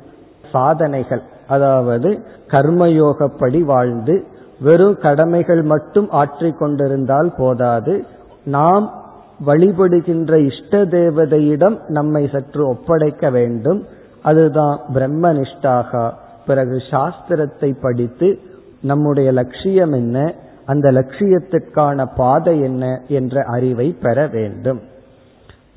சாதனைகள். 0.51 1.21
அதாவது 1.47 2.19
கர்மயோகப்படி 2.47 3.61
வாழ்ந்து 3.61 4.23
வெறும் 4.59 4.97
கடமைகள் 4.97 5.61
மட்டும் 5.61 6.09
ஆற்றிக்கொண்டிருந்தால் 6.11 7.33
போதாது. 7.37 8.05
நாம் 8.43 9.03
வழிபடுகின்ற 9.45 10.45
இஷ்ட 10.45 10.85
தேவதையிடம் 10.85 11.79
நம்மை 11.87 12.29
சற்று 12.31 12.67
ஒப்படைக்க 12.67 13.29
வேண்டும். 13.29 13.85
அதுதான் 14.23 14.79
பிரம்மனிஷ்டாக 14.93 16.11
பிறகு 16.47 16.77
சாஸ்திரத்தை 16.89 17.75
படித்து 17.81 18.39
நம்முடைய 18.81 19.31
லட்சியம் 19.31 19.91
என்ன? 19.91 20.33
அந்த 20.65 20.91
லட்சியத்திற்கான 20.91 22.05
பாதை 22.15 22.59
என்ன? 22.61 23.01
என்ற 23.07 23.41
அறிவை 23.41 23.97
பெற 24.01 24.27
வேண்டும். 24.27 24.79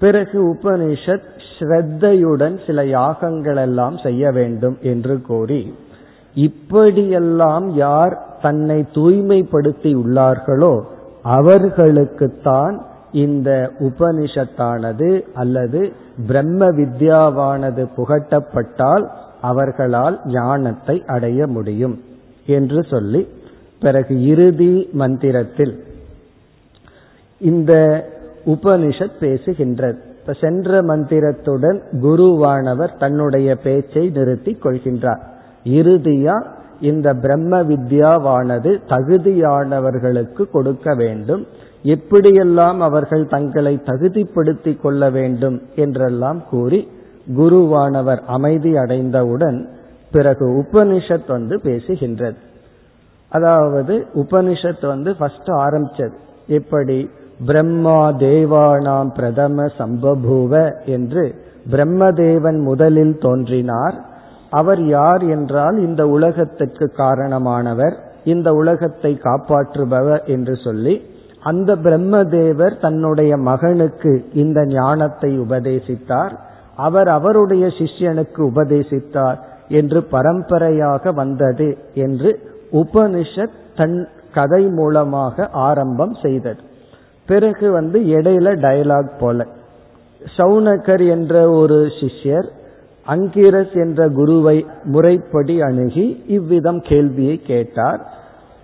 பிறகு 0.02 0.38
உபனிஷத் 0.52 1.28
ஸ்ரத்தையுடன் 1.52 2.56
சில 2.66 2.84
யாகங்கள் 2.90 3.60
எல்லாம் 3.62 3.96
செய்ய 3.96 4.30
வேண்டும் 4.30 4.76
என்று 4.82 5.14
கூறி 5.20 5.62
இப்படியெல்லாம் 6.36 7.66
யார் 7.76 8.14
தன்னை 8.42 8.78
தூய்மைப்படுத்தி 8.94 9.90
உள்ளார்களோ 9.94 10.74
அவர்களுக்குத்தான் 11.32 12.76
இந்த 13.24 13.50
உபனிஷத்தானது 13.80 15.10
அல்லது 15.34 15.80
பிரம்ம 16.26 16.68
வித்யாவானது 16.70 17.82
புகட்டப்பட்டால் 17.96 19.04
அவர்களால் 19.42 20.16
ஞானத்தை 20.32 20.96
அடைய 21.06 21.46
முடியும் 21.46 21.96
என்று 22.48 22.80
சொல்லி 22.84 23.22
பிறகு 23.82 24.14
இறுதி 24.24 24.72
மந்திரத்தில் 24.92 25.74
இந்த 27.40 27.72
உபனிஷத் 28.46 29.20
பேசுகின்றது. 29.20 29.96
இப்ப 30.20 30.32
சென்ற 30.40 30.82
மந்திரத்துடன் 30.82 31.82
குருவானவர் 32.02 32.98
தன்னுடைய 32.98 33.56
பேச்சை 33.56 34.08
நிறுத்திக் 34.08 34.64
கொள்கின்றார். 34.64 35.20
இறுதியா 35.64 36.46
இந்த 36.80 37.14
பிரம்ம 37.14 37.62
வித்யாவானது 37.62 38.78
தகுதியானவர்களுக்கு 38.88 40.50
கொடுக்க 40.50 40.94
வேண்டும். 40.94 41.46
எப்படியெல்லாம் 41.84 42.78
அவர்கள் 42.78 43.26
தங்களை 43.26 43.80
தகுதிப்படுத்திக் 43.84 44.80
கொள்ள 44.80 45.10
வேண்டும் 45.10 45.62
என்றெல்லாம் 45.76 46.42
கூறி 46.48 46.88
குருவானவர் 47.36 48.20
அமைதி 48.26 48.76
அடைந்தவுடன் 48.76 49.68
பிறகு 50.12 50.66
உபனிஷத் 50.66 51.28
வந்து 51.28 51.56
பேசுகின்றது. 51.56 52.36
அதாவது 53.28 54.06
உபனிஷத் 54.14 54.86
வந்து 54.86 55.16
ஃபர்ஸ்ட் 55.16 55.48
ஆரம்பிச்சது. 55.48 56.12
எப்படி? 56.46 57.10
பிரம்மா 57.46 58.00
தேவானாம் 58.22 59.10
பிரதம 59.14 59.64
சம்பபூவ 59.78 60.52
என்று 60.86 61.24
பிரம்மதேவன் 61.70 62.58
முதலில் 62.62 63.16
தோன்றினார். 63.18 63.96
அவர் 64.50 64.82
யார் 64.86 65.22
என்றால் 65.26 65.76
இந்த 65.78 66.02
உலகத்துக்கு 66.08 66.86
காரணமானவர் 66.96 67.94
இந்த 68.24 68.48
உலகத்தை 68.52 69.12
காப்பாற்றுபவர் 69.22 70.22
என்று 70.24 70.54
சொல்லி 70.56 70.94
அந்த 71.42 71.70
பிரம்மதேவர் 71.76 72.74
தன்னுடைய 72.78 73.32
மகனுக்கு 73.36 74.12
இந்த 74.32 74.60
ஞானத்தை 74.64 75.30
உபதேசித்தார். 75.40 76.34
அவர் 76.76 77.08
அவருடைய 77.08 77.64
சிஷ்யனுக்கு 77.78 78.40
உபதேசித்தார் 78.50 79.38
என்று 79.68 80.00
பரம்பரையாக 80.10 81.12
வந்தது 81.12 81.68
என்று 81.94 82.30
உபனிஷத் 82.72 83.56
தன் 83.76 83.98
கதை 84.32 84.62
மூலமாக 84.68 85.48
ஆரம்பம் 85.68 86.14
செய்தது. 86.22 86.62
பிறகு 87.26 87.70
வந்து 87.70 88.00
இடையில 88.00 88.54
டயலாக் 88.64 89.10
போல. 89.20 89.46
சௌனகர் 90.36 91.08
என்ற 91.08 91.50
ஒரு 91.50 91.88
சிஷ்யர் 92.00 92.48
அங்கிரஸ் 93.06 93.72
என்ற 93.72 94.08
குருவை 94.08 94.66
முறைப்படி 94.84 95.62
அணுகி 95.62 96.22
இவ்விதம் 96.26 96.80
கேள்வியை 96.80 97.42
கேட்டார். 97.42 98.12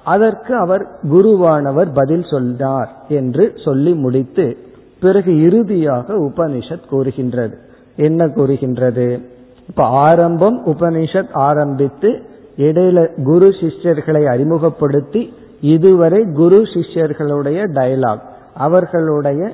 அதற்கு 0.05 0.55
அவர் 0.57 0.87
குருவானவர் 1.11 1.89
பதில் 1.95 2.23
சொன்னார் 2.23 2.91
என்று 3.09 3.53
சொல்லி 3.65 3.93
முடித்து 3.95 4.57
பிறகு 5.01 5.43
இறுதியாக 5.43 6.15
உபனிஷத் 6.15 6.89
கூறுகின்றது. 6.91 7.59
என்ன 7.97 8.29
கூறுகின்றது? 8.29 9.21
இப்ப 9.69 9.85
ஆரம்பம் 9.85 10.65
உபனிஷத் 10.67 11.29
ஆரம்பித்து 11.33 12.23
இடையில 12.57 13.23
குரு 13.23 13.49
சிஷ்யர்களை 13.49 14.25
அறிமுகப்படுத்தி 14.25 15.33
இதுவரை 15.61 16.25
குரு 16.35 16.63
சிஷ்யர்களுடைய 16.63 17.67
டயலாக் 17.75 18.23
அவர்களுடைய 18.55 19.53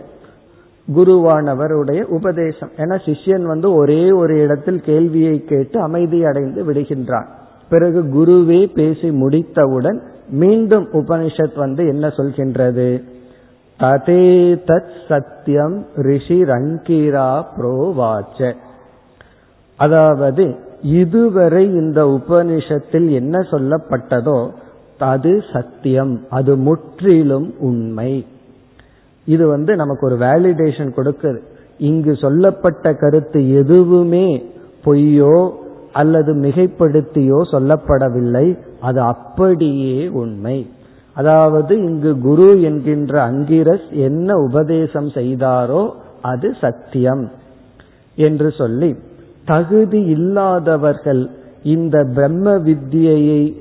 குருவானவருடைய 0.96 2.02
உபதேசம். 2.02 2.70
என 2.76 2.96
சிஷ்யன் 2.96 3.42
வந்து 3.42 3.74
ஒரே 3.74 4.10
ஒரு 4.10 4.40
இடத்தில் 4.40 4.80
கேள்வியை 4.80 5.44
கேட்டு 5.44 5.80
அமைதி 5.80 6.24
அடைந்து 6.24 6.64
விடுகின்றான். 6.64 7.26
பிறகு 7.68 8.02
குருவே 8.02 8.72
பேசி 8.74 9.10
முடித்தவுடன் 9.10 10.02
மீண்டும் 10.28 10.88
உபனிஷத் 10.92 11.56
வந்து 11.56 11.86
என்ன 11.86 12.08
சொல்கின்றது? 12.08 13.02
ததே 13.78 14.60
தத் 14.66 15.06
சத்தியம் 15.08 15.86
ரிஷி 15.96 16.42
ரங்கீரா 16.42 17.44
புரோவாச்ச 17.56 18.54
அதாவது 19.76 20.54
இதுவரை 20.82 21.66
இந்த 21.66 22.04
உபனிஷத்தில் 22.04 23.10
என்ன 23.10 23.38
சொல்லப்பட்டதோ 23.38 24.50
அது 24.98 25.44
சத்தியம் 25.52 26.24
அது 26.30 26.56
முற்றிலும் 26.56 27.54
உண்மை. 27.58 28.26
இது 29.24 29.46
வந்து 29.46 29.76
நமக்கு 29.76 30.06
ஒரு 30.06 30.16
வேலிடேஷன் 30.16 30.90
கொடுக்குது. 30.96 31.38
இங்கு 31.78 32.16
சொல்லப்பட்ட 32.16 32.94
கருத்து 32.94 33.54
எதுவுமே 33.54 34.44
பொய்யோ 34.84 35.50
அல்லது 35.92 36.34
மிகைப்படுத்தியோ 36.34 37.40
சொல்லப்படவில்லை. 37.52 38.58
அது 38.80 39.00
அப்படியே 39.00 40.08
உண்மை. 40.08 40.70
அதாவது 41.14 41.78
இங்கு 41.84 42.18
குரு 42.18 42.62
என்கின்ற 42.62 43.30
அங்கிரஸ் 43.30 43.88
என்ன 43.90 44.36
உபதேசம் 44.36 45.08
செய்தாரோ 45.08 45.90
அது 46.22 46.54
சத்தியம் 46.60 47.30
என்று 48.16 48.50
சொல்லி 48.50 48.96
தகுதி 49.44 50.00
இல்லாதவர்கள் 50.04 51.30
இந்த 51.62 52.04
பிரம்ம 52.14 52.56
வித்தியையை 52.58 53.56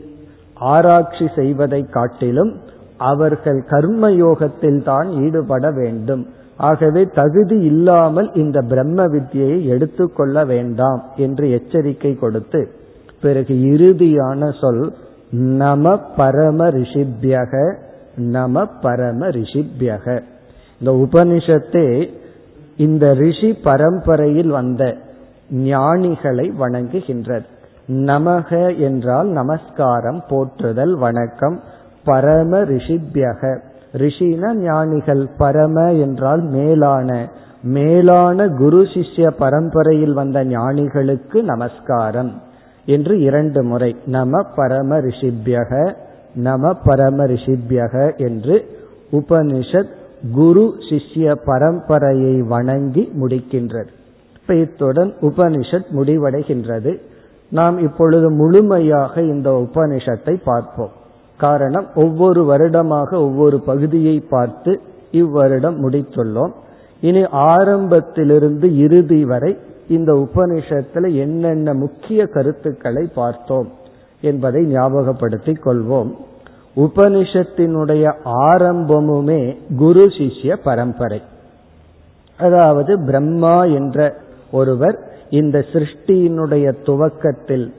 ஆராய்ச்சி 0.53 1.28
செய்வதை 1.36 1.86
காட்டிலும் 1.89 2.53
அவர்கள் 2.98 3.64
கர்ம 3.70 4.12
யோகத்தில் 4.12 4.84
தான் 4.84 5.10
ஈடுபட 5.24 5.72
வேண்டும். 5.72 6.28
ஆகவே 6.58 7.04
தகுதி 7.06 7.60
இல்லாமல் 7.60 8.32
இந்த 8.34 8.62
பிரம்ம 8.62 9.06
வித்தியை 9.08 9.66
எடுத்துக்கொள்ள 9.66 10.46
வேண்டாம் 10.46 11.04
என்று 11.16 11.50
எச்சரிக்கை 11.50 12.16
கொடுத்து 12.16 12.70
பிறகு 13.22 13.56
இறுதியான 13.56 14.52
சொல் 14.60 14.94
நம 15.30 15.98
பரம 15.98 16.68
ரிஷிபியக 16.68 17.76
நம 18.16 18.66
பரம 18.66 19.28
ரிஷிபியக. 19.28 20.22
இந்த 20.80 20.91
உபனிஷத்தே 20.91 22.10
இந்த 22.78 23.14
ரிஷி 23.14 23.54
பரம்பரையில் 23.54 24.48
வந்த 24.48 24.98
ஞானிகளை 25.52 26.48
வணங்குகின்றது. 26.60 27.46
நமக 27.88 28.78
என்றால் 28.78 29.28
நமஸ்காரம் 29.28 30.24
போற்றுதல் 30.30 30.94
வணக்கம். 30.96 31.60
பரம 32.06 32.58
ரிஷிபியக. 32.58 33.60
ரிஷின 33.93 34.54
ஞானிகள். 34.54 35.30
பரம 35.38 35.93
என்றால் 35.93 36.41
மேலான. 36.41 37.30
மேலான 37.64 38.47
குரு 38.47 38.82
சிஷ்ய 38.82 39.30
பரம்பரையில் 39.30 40.14
வந்த 40.14 40.43
ஞானிகளுக்கு 40.43 41.43
நமஸ்காரம். 41.43 42.41
என்று 42.86 43.22
இரண்டு 43.22 43.64
முறை. 43.64 43.95
நம 44.06 44.43
பரம 44.56 44.99
ரிஷிபியக. 44.99 45.93
நம 46.36 46.74
பரம 46.74 47.26
ரிஷிபியக 47.26 48.18
என்று 48.18 48.66
உபனிஷத் 49.12 49.89
குரு 50.34 50.76
சிஷ்ய 50.89 51.36
பரம்பரையை 51.45 52.39
வணங்கி 52.39 53.12
முடிக்கின்றது. 53.22 53.88
இப்ப 54.41 54.56
இத்துடன் 54.56 55.14
உபனிஷத் 55.22 55.86
முடிவடைகின்றது. 55.95 56.99
நாம் 57.49 57.80
இப்பொழுது 57.80 58.32
முழுமையாக 58.32 59.22
இந்த 59.22 59.68
உபனிஷத்தை 59.68 60.41
பார்ப்போம். 60.45 61.01
காரணம் 61.38 61.88
ஒவ்வொரு 61.96 62.46
வருடமாக 62.46 63.22
ஒவ்வொரு 63.22 63.60
பகுதியை 63.60 64.20
பார்த்து 64.20 64.82
இவ்வருடம் 65.12 65.90
முடித்துள்ளோம். 65.90 66.52
இனி 67.02 67.24
ஆரம்பத்திலிருந்து 67.24 68.78
இறுதி 68.78 69.26
வரை 69.26 69.58
இந்த 69.88 70.14
உபனிஷத்துல 70.14 71.14
என்னென்ன 71.14 71.74
முக்கிய 71.74 72.26
கருத்துக்களை 72.26 73.10
பார்த்தோம் 73.16 73.70
என்பதை 74.22 74.76
ஞாபகப்படுத்திக் 74.76 75.62
கொள்வோம். 75.66 76.12
உபனிஷத்தினுடைய 76.76 78.14
ஆரம்பமுமே 78.26 79.58
குரு 79.76 80.06
சிஷ்ய 80.06 80.56
பரம்பரை. 80.64 81.22
அதாவது 82.38 83.00
பிரம்மா 83.06 83.64
என்ற 83.64 84.16
ஒருவர் 84.52 85.00
இந்த 85.30 85.66
சிருஷ்டியினுடைய 85.74 86.84
துவக்கத்தில் 86.84 87.74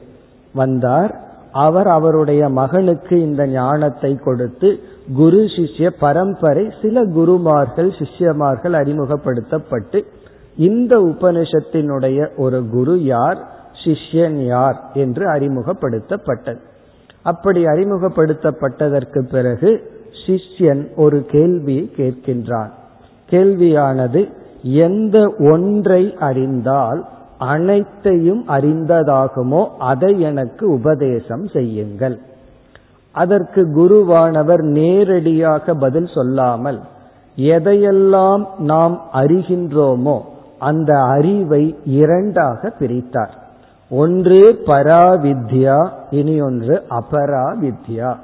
வந்தார். 0.53 1.24
அவர் 1.55 1.87
அவருடைய 1.87 2.49
மகளுக்கு 2.49 3.21
இந்த 3.21 3.47
ஞானத்தை 3.47 4.15
கொடுத்து 4.15 4.79
குரு 5.15 5.43
சிஷ்ய 5.43 5.89
பரம்பரை 5.99 6.73
சில 6.81 7.05
குருமார்கள் 7.05 7.89
சிஷ்யமார்கள் 7.89 8.73
அறிமுகப்படுத்தப்பட்டு 8.73 10.05
இந்த 10.57 10.97
உபனிஷத்தினுடைய 10.97 12.37
ஒரு 12.37 12.69
குரு 12.69 13.03
யார்? 13.03 13.37
சிஷ்யன் 13.85 14.45
யார்? 14.45 14.91
என்று 14.93 15.33
அறிமுகப்படுத்தப்பட்டது. 15.33 16.59
அப்படி 17.23 17.65
அறிமுகப்படுத்தப்பட்டதற்கு 17.65 19.29
பிறகு 19.31 19.91
சிஷ்யன் 20.25 20.95
ஒரு 20.95 21.25
கேள்வியை 21.25 21.91
கேட்கின்றான். 21.97 22.69
கேள்வியானது 23.29 24.31
எந்த 24.61 25.33
ஒன்றை 25.39 26.15
அறிந்தால் 26.19 27.05
அனைத்தையும் 27.37 28.43
அறிந்ததாகுமோ 28.47 29.67
அதை 29.77 30.21
எனக்கு 30.21 30.69
உபதேசம் 30.69 31.47
செய்யுங்கள். 31.47 32.19
அதற்கு 33.11 33.67
குருவானவர் 33.75 34.61
நேரடியாக 34.61 35.73
பதில் 35.73 36.07
சொல்லாமல் 36.07 36.79
எதையெல்லாம் 37.37 38.45
நாம் 38.57 39.01
அறிகின்றோமோ 39.13 40.21
அந்த 40.59 40.99
அறிவை 40.99 41.77
இரண்டாக 41.85 42.73
பிரித்தார். 42.79 43.33
ஒன்று 43.89 44.61
பராவித்யா 44.65 45.89
இனி 46.11 46.41
ஒன்று 46.41 46.83
அபராவித்யா. 46.89 48.15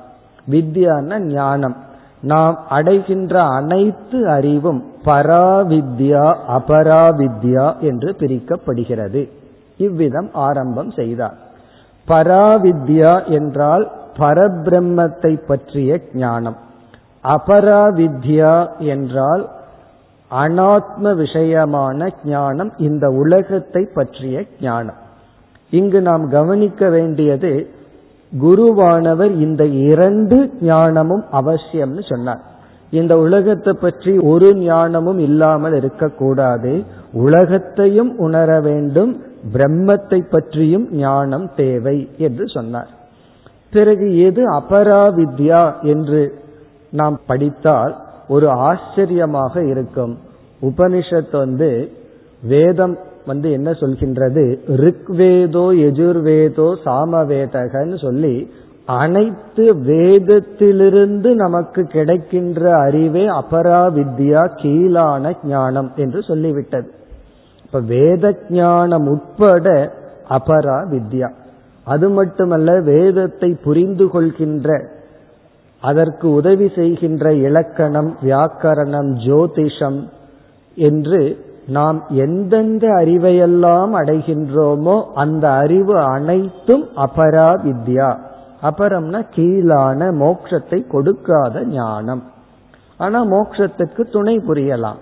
வித்யான 0.50 1.20
ஞானம். 1.20 1.76
நாம் 2.22 2.66
அடைகின்ற 2.70 3.44
அனைத்து 3.44 4.30
அறிவும் 4.30 4.86
பராவித்யா 5.06 6.36
அபராவித்யா 6.48 7.80
என்று 7.80 8.16
பிரிக்கப்படுகிறது. 8.20 9.30
இவ்விதம் 9.78 10.30
ஆரம்பம் 10.34 10.92
செய்தார். 10.92 11.38
பராவித்யா 12.08 13.28
என்றால் 13.28 13.92
பரபிரம்மத்தை 14.14 15.46
பற்றிய 15.48 16.00
ஞானம். 16.14 16.58
அபராவித்யா 17.24 18.78
என்றால் 18.78 19.50
அனாத்ம 20.32 21.04
விஷயமான 21.04 22.10
ஞானம் 22.24 22.74
இந்த 22.78 23.10
உலகத்தை 23.10 23.88
பற்றிய 23.94 24.46
ஞானம். 24.62 24.96
இங்கு 25.70 26.02
நாம் 26.02 26.30
கவனிக்க 26.30 26.90
வேண்டியது 26.90 27.74
குருவானவர் 28.40 29.32
இந்த 29.40 29.66
இரண்டு 29.66 30.52
ஞானமும் 30.62 31.24
அவசியம்னு 31.32 32.10
சொன்னார். 32.10 32.42
இந்த 32.92 33.18
உலகத்தை 33.18 33.74
பற்றி 33.74 34.18
ஒரு 34.18 34.56
ஞானமும் 34.56 35.20
இல்லாமல் 35.20 35.74
இருக்கக்கூடாது. 35.74 36.84
உலகத்தையும் 37.14 38.18
உணர 38.18 38.60
வேண்டும். 38.62 39.22
பிரம்மத்தை 39.54 40.22
பற்றியும் 40.30 40.88
ஞானம் 40.92 41.52
தேவை 41.56 42.10
என்று 42.18 42.48
சொன்னார். 42.48 42.90
பிறகு 43.72 44.24
எது 44.24 44.52
அபராவித்யா 44.52 45.82
என்று 45.82 46.40
நாம் 46.92 47.20
படித்தால் 47.28 47.98
ஒரு 48.28 48.50
ஆச்சரியமாக 48.50 49.64
இருக்கும். 49.64 50.18
உபனிஷத் 50.62 51.38
வந்து 51.38 51.92
வேதம் 52.44 52.98
வந்து 53.26 53.52
என்ன 53.52 53.72
சொல்கின்றது? 53.72 54.60
ரிக்வேதோ 54.68 55.66
எஜுர்வேதோ 55.88 56.74
சாமவேதகன்னு 56.86 58.02
சொல்லி 58.02 58.52
அனைத்து 58.86 59.74
வேதத்திலிருந்து 59.74 61.34
நமக்கு 61.34 61.84
கிடைக்கின்ற 61.84 62.80
அறிவே 62.80 63.28
அபராவித்யா 63.28 64.52
கீழான 64.62 65.34
ஞானம் 65.44 65.92
என்று 65.96 66.20
சொல்லிவிட்டது. 66.20 66.86
இப்ப 67.66 67.80
வேத 67.80 68.34
ஞானம் 68.50 69.08
உட்பட 69.08 69.94
அபரா 70.30 70.80
வித்யா. 70.92 71.30
அது 71.84 72.10
மட்டுமல்ல 72.10 72.80
வேதத்தை 72.80 73.58
புரிந்து 73.64 74.10
கொள்கின்ற 74.10 74.90
அதற்கு 75.80 76.30
உதவி 76.32 76.68
செய்கின்ற 76.76 77.34
இலக்கணம் 77.34 78.18
வியாக்கரணம் 78.24 79.12
ஜோதிஷம் 79.28 80.10
என்று 80.76 81.38
நாம் 81.68 82.04
எந்தெந்த 82.10 82.88
அறிவையெல்லாம் 82.88 83.92
அடைகின்றோமோ 83.94 85.04
அந்த 85.14 85.50
அறிவு 85.50 86.00
அனைத்தும் 86.00 86.88
அபரா 86.96 87.58
வித்யா 87.66 88.18
அபரம்னா 88.64 89.26
கீழான 89.36 90.12
மோட்சத்தை 90.12 90.88
கொடுக்காத 90.88 91.64
ஞானம். 91.64 92.24
ஆனா 92.98 93.26
மோட்சத்துக்கு 93.26 94.10
துணை 94.12 94.38
புரியலாம். 94.38 94.96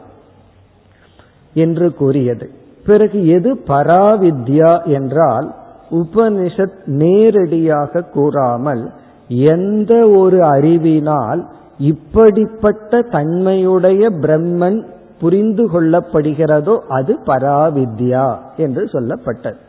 என்று 1.53 1.93
கூறியது. 1.93 2.49
பிறகு 2.85 3.27
எது 3.27 3.53
பராவித்யா 3.67 4.85
என்றால் 4.85 5.55
உபனிஷத் 5.91 6.85
நேரடியாக 6.85 8.01
கூறாமல் 8.01 8.91
எந்த 9.27 10.07
ஒரு 10.07 10.43
அறிவினால் 10.43 11.47
இப்படிப்பட்ட 11.77 13.01
தன்மையுடைய 13.01 14.09
பிரம்மன் 14.09 14.85
புரிந்து 15.19 15.63
கொள்ளப்படுகிறதோ 15.73 16.75
அது 16.87 17.13
பராவித்யா 17.25 18.27
என்று 18.57 18.83
சொல்லப்பட்டது. 18.83 19.59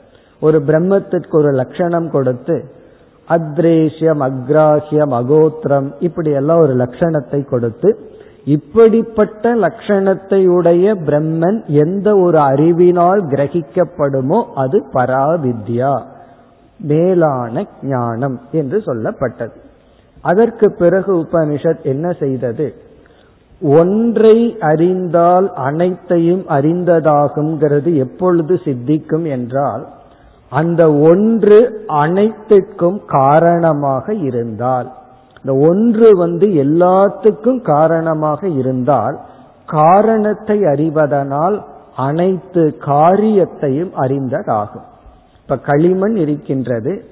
ஒரு 0.41 0.59
பிரம்மத்திற்கு 0.67 1.31
ஒரு 1.31 1.51
லட்சணம் 1.51 2.11
கொடுத்து 2.11 2.57
அத்ரேஷ்யம் 3.29 4.23
அக்ராஹியம் 4.29 5.13
அகோத்திரம் 5.19 5.89
இப்படி 6.01 6.31
எல்லாம் 6.31 6.61
ஒரு 6.61 6.75
லட்சணத்தை 6.77 7.41
கொடுத்து 7.49 7.91
இப்படிப்பட்ட 8.45 9.55
லட்சணத்தை 9.55 10.47
உடைய 10.47 10.95
பிரம்மன் 10.95 11.59
எந்த 11.67 12.17
ஒரு 12.17 12.39
அறிவினால் 12.39 13.23
கிரகிக்கப்படுமோ 13.25 14.39
அது 14.55 14.79
பராவித்யா 14.93 16.03
மேலான 16.81 17.65
ஞானம் 17.83 18.41
என்று 18.53 18.79
சொல்லப்பட்டது. 18.87 19.57
அதற்கு 20.21 20.67
பிறகு 20.79 21.13
உபனிஷத் 21.15 21.83
என்ன 21.83 22.13
செய்தது? 22.13 22.67
ஒன்றை 23.63 24.57
அறிந்தால் 24.61 25.55
அனைத்தையும் 25.55 26.45
அறிந்ததாகுங்கிறது 26.49 27.97
எப்பொழுது 27.97 28.61
சித்திக்கும் 28.65 29.27
என்றால் 29.27 29.87
அந்த 30.49 30.93
ஒன்று 30.93 31.87
அனைத்துக்கும் 31.87 33.05
காரணமாக 33.05 34.15
இருந்தால் 34.15 34.93
இந்த 35.45 35.53
ஒன்று 35.69 36.17
வந்து 36.17 36.47
எல்லாத்துக்கும் 36.47 37.61
காரணமாக 37.61 38.49
இருந்தால் 38.49 39.21
காரணத்தை 39.67 40.65
அறிவதனால் 40.65 41.63
அனைத்து 41.97 42.77
காரியத்தையும் 42.79 43.93
அறிந்ததாகும். 43.97 44.87
இப்ப 45.43 45.57
களிமண் 45.57 46.17
இருக்கின்றது 46.17 47.05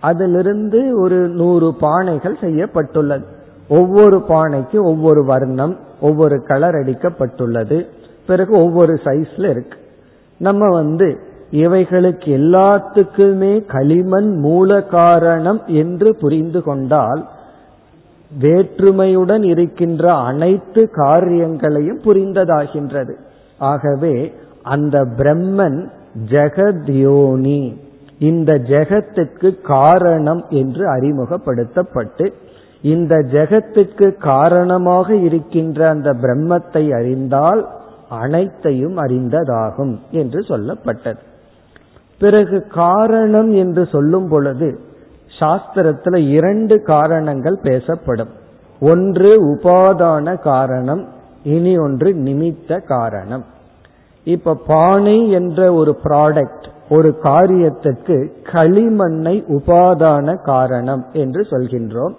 அதிலிருந்து 0.00 1.00
ஒரு 1.00 1.28
நூறு 1.28 1.74
பானைகள் 1.80 2.40
செய்யப்பட்டுள்ளது. 2.40 3.24
ஒவ்வொரு 3.68 4.16
பானைக்கு 4.28 4.82
ஒவ்வொரு 4.82 5.24
வர்ணம் 5.24 5.76
ஒவ்வொரு 6.04 6.36
கலர் 6.42 6.74
அடிக்கப்பட்டுள்ளது. 6.74 7.78
பிறகு 8.26 8.52
ஒவ்வொரு 8.56 8.94
சைஸ்ல 9.04 9.48
இருக்கு. 9.50 9.78
நம்ம 10.36 10.68
வந்து 10.74 11.08
இவைகளுக்கு 11.50 12.30
எல்லாத்துக்குமே 12.38 13.52
களிமண் 13.66 14.30
மூல 14.38 14.82
காரணம் 14.82 15.60
என்று 15.66 16.16
புரிந்து 16.16 16.62
கொண்டால் 16.62 17.22
வேற்றுமையுடன் 18.40 19.44
இருக்கின்ற 19.44 20.14
அனைத்து 20.14 20.90
காரியங்களையும் 20.90 22.00
புரிந்ததாகின்றது. 22.04 23.14
ஆகவே 23.58 24.14
அந்த 24.62 25.04
பிரம்மன் 25.18 25.78
ஜெகத்யோனி. 26.30 27.60
இந்த 28.18 28.52
ஜெகத்துக்கு 28.52 29.60
காரணம் 29.60 30.44
என்று 30.48 30.88
அறிமுகப்படுத்தப்பட்டு 30.88 32.32
இந்த 32.84 33.14
ஜெகத்துக்கு 33.32 34.06
காரணமாக 34.16 35.14
இருக்கின்ற 35.14 35.88
அந்த 35.88 36.10
பிரம்மத்தை 36.12 36.82
அறிந்தால் 36.94 37.68
அனைத்தையும் 38.08 38.96
அறிந்ததாகும் 38.96 39.94
என்று 40.10 40.40
சொல்லப்பட்டது. 40.40 41.22
பிறகு 42.18 42.58
காரணம் 42.74 43.52
என்று 43.52 43.82
சொல்லும் 43.86 44.28
பொழுது 44.28 44.68
சாஸ்திரத்துல 45.40 46.16
இரண்டு 46.28 46.82
காரணங்கள் 46.82 47.58
பேசப்படும். 47.62 48.32
ஒன்று 48.80 49.30
உபாதான 49.54 50.40
காரணம் 50.40 51.02
இனி 51.42 51.78
ஒன்று 51.78 52.10
நிமித்த 52.12 52.80
காரணம். 52.86 53.44
இப்ப 54.26 54.58
பானை 54.66 55.30
என்ற 55.30 55.72
ஒரு 55.72 55.94
ப்ராடக்ட் 56.04 56.66
ஒரு 56.88 57.10
காரியத்துக்கு 57.22 58.16
களிமண்ணை 58.52 59.36
உபாதான 59.56 60.36
காரணம் 60.42 61.04
என்று 61.12 61.42
சொல்கின்றோம். 61.50 62.14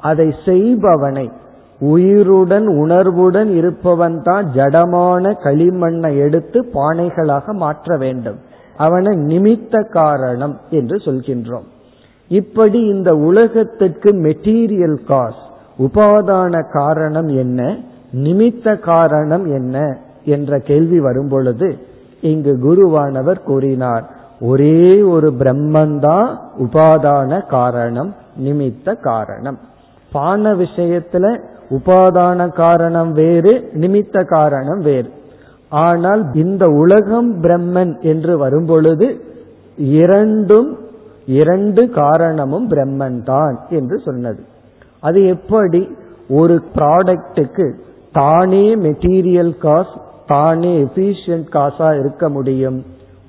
அதை 0.00 0.34
செய்பவனை. 0.44 1.30
உயிருடன் 1.80 2.66
உணர்வுடன் 2.66 3.50
இருப்பவன் 3.56 4.22
தான் 4.22 4.46
ஜடமான 4.54 5.32
களிமண்ணை 5.44 6.18
எடுத்து 6.18 6.66
பானைகளாக 6.74 7.52
மாற்ற 7.52 7.96
வேண்டும். 7.96 8.38
அவனை 8.76 9.16
நிமித்த 9.16 9.88
காரணம் 9.88 10.58
என்று 10.70 10.96
சொல்கின்றோம். 10.96 11.68
இப்படி 12.28 12.80
இந்த 12.80 13.16
உலகத்திற்கு 13.16 14.10
மெட்டீரியல் 14.10 15.06
காஸ் 15.06 15.40
உபாதான 15.78 16.70
காரணம் 16.72 17.28
என்ன 17.28 17.76
நிமித்த 18.14 18.78
காரணம் 18.78 19.46
என்ன 19.46 19.98
என்ற 20.24 20.58
கேள்வி 20.58 21.00
வரும்பொழுது 21.00 21.78
இங்கு 22.20 22.58
குருவானவர் 22.62 23.42
கூறினார் 23.42 24.10
ஒரே 24.40 25.02
ஒரு 25.02 25.32
பிரம்மந்தான் 25.38 26.28
உபாதான 26.58 27.46
காரணம் 27.46 28.14
நிமித்த 28.44 29.00
காரணம். 29.00 29.58
பான 30.12 30.54
விஷயத்துல 30.54 31.40
உபாதான 31.70 32.52
காரணம் 32.52 33.12
வேறு 33.12 33.70
நிமித்த 33.74 34.24
காரணம் 34.24 34.78
வேறு. 34.78 35.10
ஆனால் 35.68 36.34
இந்த 36.34 36.68
உலகம் 36.68 37.42
பிரம்மன் 37.42 38.00
என்று 38.00 38.38
வரும்பொழுது 38.38 39.20
இரண்டும் 39.76 40.78
இரண்டு 41.26 41.90
காரணமும் 41.90 42.70
பிரம்மன் 42.70 43.22
தான் 43.24 43.60
என்று 43.70 43.98
சொன்னது. 43.98 44.42
அது 45.00 45.26
எப்படி? 45.26 45.96
ஒரு 46.28 46.62
ப்ராடக்டுக்கு 46.74 47.72
தானே 48.12 48.76
மெட்டீரியல் 48.76 49.58
காஸ் 49.58 49.94
தானே 50.26 50.82
எஃபிஷியன்ட் 50.82 51.48
காசா 51.52 51.98
இருக்க 51.98 52.28
முடியும்? 52.28 52.84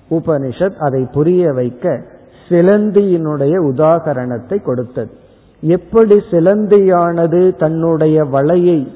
உபனிஷத் 0.10 0.76
அதை 0.76 1.08
புரிய 1.12 1.52
வைக்க 1.52 2.02
சிலந்தியினுடைய 2.50 3.56
உதாகரணத்தை 3.74 4.62
கொடுத்தது. 4.62 5.12
எப்படி 5.62 6.16
சிலந்தியானது 6.32 7.56
தன்னுடைய 7.56 8.24
வலையை 8.24 8.88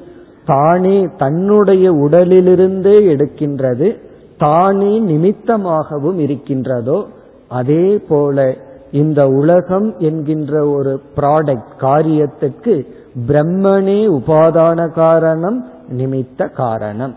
தானே 0.44 1.08
தன்னுடைய 1.18 1.92
உடலிலிருந்தே 1.92 2.96
எடுக்கின்றது 3.14 4.00
தானே 4.38 5.00
நிமித்தமாகவும் 5.00 6.16
இருக்கின்றதோ 6.16 7.06
அதே 7.48 7.98
போல 7.98 8.54
இந்த 8.92 9.28
உலகம் 9.28 9.94
என்கின்ற 9.98 10.68
ஒரு 10.68 11.00
ப்ராடக்ட் 11.16 11.72
காரியத்துக்கு 11.80 12.86
பிரம்மனே 13.28 14.00
உபாதான 14.10 14.92
காரணம் 14.92 15.64
நிமித்த 15.96 16.52
காரணம். 16.52 17.16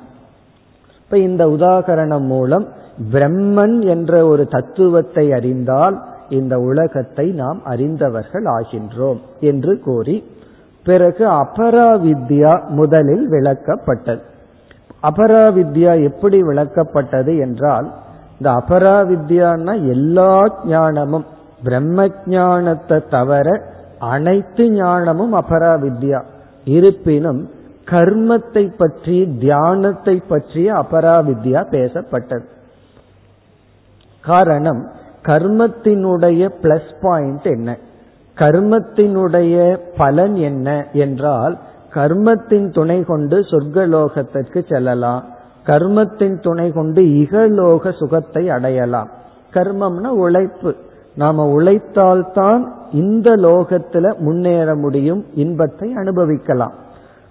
இப்ப 1.03 1.17
இந்த 1.17 1.47
உதாகரணம் 1.47 2.25
மூலம் 2.25 2.67
பிரம்மன் 3.11 3.85
என்ற 3.87 4.25
ஒரு 4.25 4.47
தத்துவத்தை 4.47 5.31
அறிந்தால் 5.31 6.03
இந்த 6.29 6.59
உலகத்தை 6.59 7.25
நாம் 7.31 7.59
அறிந்தவர்கள் 7.63 8.43
ஆகின்றோம் 8.43 9.19
என்று 9.39 9.73
கூறி 9.79 10.17
பிறகு 10.85 11.25
அபராவித்யா 11.27 12.53
முதலில் 12.69 13.25
விளக்கப்பட்டது. 13.29 14.21
அபராவித்யா 15.03 15.91
எப்படி 16.03 16.43
விளக்கப்பட்டது 16.43 17.33
என்றால் 17.39 17.87
இந்த 18.39 18.49
அபராவித்யான்னா 18.51 19.73
எல்லா 19.87 20.33
ஞானமும் 20.65 21.25
பிரம்ம 21.63 22.07
ஞானத்தை 22.25 22.99
தவிர 23.09 23.47
அனைத்து 23.99 24.65
ஞானமும் 24.71 25.33
அபராவித்யா. 25.33 26.21
இருப்பினும் 26.65 27.41
கர்மத்தை 27.85 28.63
பற்றி 28.77 29.17
தியானத்தை 29.39 30.15
பற்றிய 30.27 30.73
அபராவித்யா 30.73 31.61
பேசப்பட்டது. 31.71 32.47
காரணம் 34.23 34.81
கர்மத்தினுடைய 35.29 36.43
பிளஸ் 36.61 36.91
பாயிண்ட் 37.01 37.45
என்ன? 37.45 37.77
கர்மத்தினுடைய 38.37 39.77
பலன் 39.97 40.35
என்ன 40.35 40.87
என்றால் 40.93 41.57
கர்மத்தின் 41.93 42.73
துணை 42.73 43.03
கொண்டு 43.03 43.39
சொர்க்கலோகத்திற்கு 43.39 44.59
செல்லலாம். 44.69 45.23
கர்மத்தின் 45.65 46.41
துணை 46.41 46.71
கொண்டு 46.71 47.01
இகலோக 47.01 47.93
சுகத்தை 47.97 48.49
அடையலாம். 48.49 49.09
கர்மம்னா 49.53 50.07
உழைப்பு. 50.07 50.75
நாம 51.15 51.45
உழைத்தால்தான் 51.57 52.61
இந்த 52.91 53.35
லோகத்துல 53.35 54.17
முன்னேற 54.17 54.75
முடியும் 54.75 55.25
இன்பத்தை 55.35 55.93
அனுபவிக்கலாம். 55.93 56.73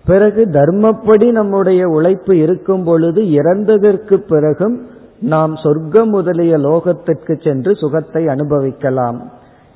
பிறகு 0.05 0.45
தர்மப்படி 0.45 1.31
நம்முடைய 1.31 1.89
உழைப்பு 1.89 2.39
இருக்கும் 2.39 2.85
பொழுது 2.85 3.23
இறந்ததற்கு 3.23 4.15
பிறகும் 4.15 4.77
நாம் 5.21 5.57
சொர்க்கம் 5.57 6.09
முதலிய 6.09 6.59
லோகத்திற்கு 6.59 7.43
சென்று 7.43 7.75
சுகத்தை 7.75 8.27
அனுபவிக்கலாம். 8.29 9.19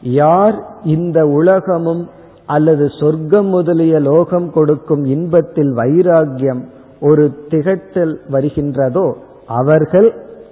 யார் 0.03 0.57
இந்த 0.83 1.27
உலகமும் 1.27 2.09
அல்லது 2.47 2.89
சொர்க்கம் 2.89 3.47
முதலிய 3.47 4.01
லோகம் 4.01 4.51
கொடுக்கும் 4.53 5.05
இன்பத்தில் 5.05 5.73
வைராகியம் 5.77 6.63
ஒரு 7.01 7.25
திகட்டல் 7.49 8.15
வருகின்றதோ 8.31 9.07
அவர்கள் 9.47 10.09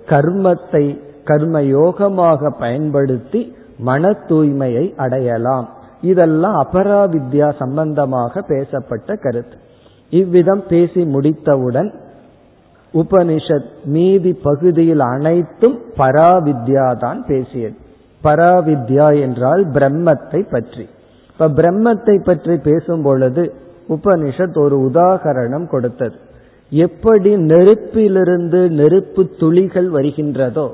கர்மத்தை 0.06 0.98
கர்ம 1.24 1.60
யோகமாக 1.60 2.50
பயன்படுத்தி 2.58 3.54
மன 3.78 4.10
தூய்மையை 4.28 4.94
அடையலாம். 4.96 5.68
இதெல்லாம் 6.00 6.56
அபராவித்யா 6.64 7.48
சம்பந்தமாக 7.58 8.42
பேசப்பட்ட 8.42 9.14
கருத்து. 9.14 9.56
இவ்விதம் 10.10 10.62
பேசி 10.68 11.04
முடித்தவுடன் 11.04 11.90
உபனிஷத் 12.94 13.70
மீதி 13.84 14.32
பகுதியில் 14.32 15.00
அனைத்தும் 15.00 15.78
பராவித்யா 15.96 16.98
தான் 16.98 17.26
பேசியது. 17.26 17.74
பராவித்யா 18.24 19.20
என்றால் 19.20 19.68
பிரம்மத்தை 19.68 20.40
பற்றி. 20.50 20.88
இப்ப 21.32 21.48
பிரம்மத்தை 21.48 22.24
பற்றி 22.24 22.56
பேசும் 22.56 23.02
பொழுது 23.02 23.54
உபனிஷத் 23.88 24.58
ஒரு 24.58 24.76
உதாகரணம் 24.78 25.66
கொடுத்தது. 25.66 26.14
எப்படி 26.70 27.36
நெருப்பிலிருந்து 27.36 28.68
நெருப்பு 28.68 29.28
துளிகள் 29.38 29.90
வருகின்றதோ 29.90 30.68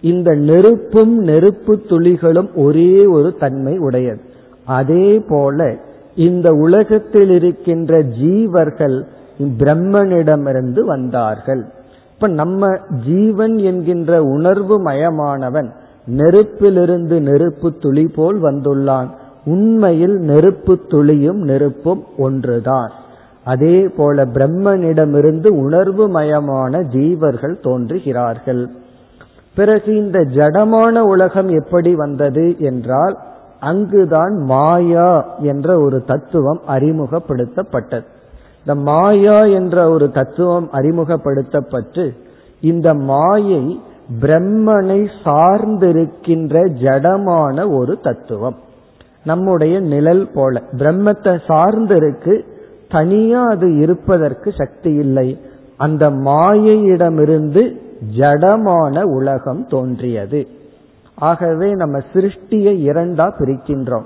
இந்த 0.00 0.34
நெருப்பும் 0.34 1.18
நெருப்பு 1.18 1.80
துளிகளும் 1.88 2.48
ஒரே 2.54 3.06
ஒரு 3.06 3.36
தன்மை 3.36 3.78
உடையது. 3.78 4.20
அதே 4.64 5.22
போல 5.28 5.76
இந்த 6.14 6.52
உலகத்தில் 6.52 7.30
இருக்கின்ற 7.30 8.02
ஜீவர்கள் 8.20 9.04
பிரம்மனிடமிருந்து 9.38 10.80
வந்தார்கள். 10.80 11.64
இப்ப 12.14 12.28
நம்ம 12.28 12.78
ஜீவன் 13.06 13.58
என்கின்ற 13.58 14.22
உணர்வு 14.22 14.82
மயமானவன் 14.84 15.70
நெருப்பிலிருந்து 16.16 17.20
நெருப்பு 17.20 17.74
துளி 17.80 18.06
போல் 18.06 18.42
வந்துள்ளான். 18.42 19.08
உண்மையில் 19.44 20.18
நெருப்பு 20.18 20.78
துளியும் 20.88 21.40
நெருப்பும் 21.42 22.04
ஒன்றுதான். 22.18 22.90
அதே 23.44 23.88
போல 23.88 24.24
பிரம்மனிடமிருந்து 24.24 25.46
உணர்வு 25.46 26.08
மயமான 26.08 26.82
ஜீவர்கள் 26.82 27.60
தோன்றுகிறார்கள். 27.60 28.66
பிறகு 29.54 29.96
இந்த 29.96 30.18
ஜடமான 30.18 30.98
உலகம் 30.98 31.48
எப்படி 31.48 31.94
வந்தது 31.94 32.56
என்றால் 32.58 33.18
அங்குதான் 33.60 34.34
மாயா 34.36 35.36
என்ற 35.38 35.80
ஒரு 35.80 36.02
தத்துவம் 36.02 36.60
அறிமுகப்படுத்தப்பட்டது. 36.68 38.04
இந்த 38.66 38.80
மாயா 38.80 39.44
என்ற 39.44 39.88
ஒரு 39.88 40.10
தத்துவம் 40.10 40.70
அறிமுகப்படுத்தப்பட்டு 40.70 42.12
இந்த 42.60 42.94
மாயை 42.94 43.80
பிரம்மனை 44.20 45.08
சார்ந்திருக்கின்ற 45.24 46.68
ஜடமான 46.82 47.76
ஒரு 47.76 47.98
தத்துவம். 48.00 48.56
நம்முடைய 49.24 49.80
நிழல் 49.80 50.30
போல. 50.34 50.62
பிரம்மத்தை 50.72 51.40
சார்ந்திருக்கு 51.48 52.44
தனியா 52.88 53.46
அது 53.46 53.78
இருப்பதற்கு 53.78 54.52
சக்தி 54.52 54.92
இல்லை. 54.92 55.40
அந்த 55.76 56.10
மாயையிடமிருந்து 56.10 57.80
ஜடமான 58.16 59.02
உலகம் 59.02 59.66
தோன்றியது. 59.66 60.46
ஆகவே 61.14 61.72
நம்ம 61.72 61.98
சிருஷ்டியை 62.12 62.76
இரண்டா 62.90 63.30
பிரிக்கின்றோம். 63.38 64.04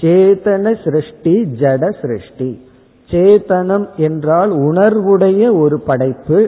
சேதன 0.00 0.84
சிருஷ்டி 0.84 1.42
ஜட 1.60 2.00
சிருஷ்டி. 2.00 2.70
சேதனம் 3.12 3.86
என்றால் 3.96 4.50
உணர்வுடைய 4.50 5.58
ஒரு 5.58 5.80
படைப்பு 5.80 6.38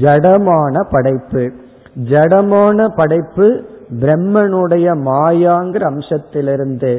ஜடமான 0.00 0.74
படைப்பு. 0.90 1.52
ஜடமான 2.10 2.88
படைப்பு 2.96 3.46
பிரம்மனுடைய 4.00 4.86
மாயாங்கிற 5.08 5.82
அம்சத்திலிருந்து 5.92 6.92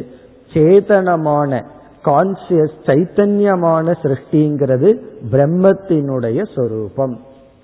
சேதனமான 0.53 1.61
கான்சியஸ் 2.05 2.77
சைத்தன்யமான 2.85 3.93
சிருஷ்டிங்கிறது 4.03 4.89
பிரம்மத்தினுடைய 5.31 6.39
சொரூபம். 6.55 7.15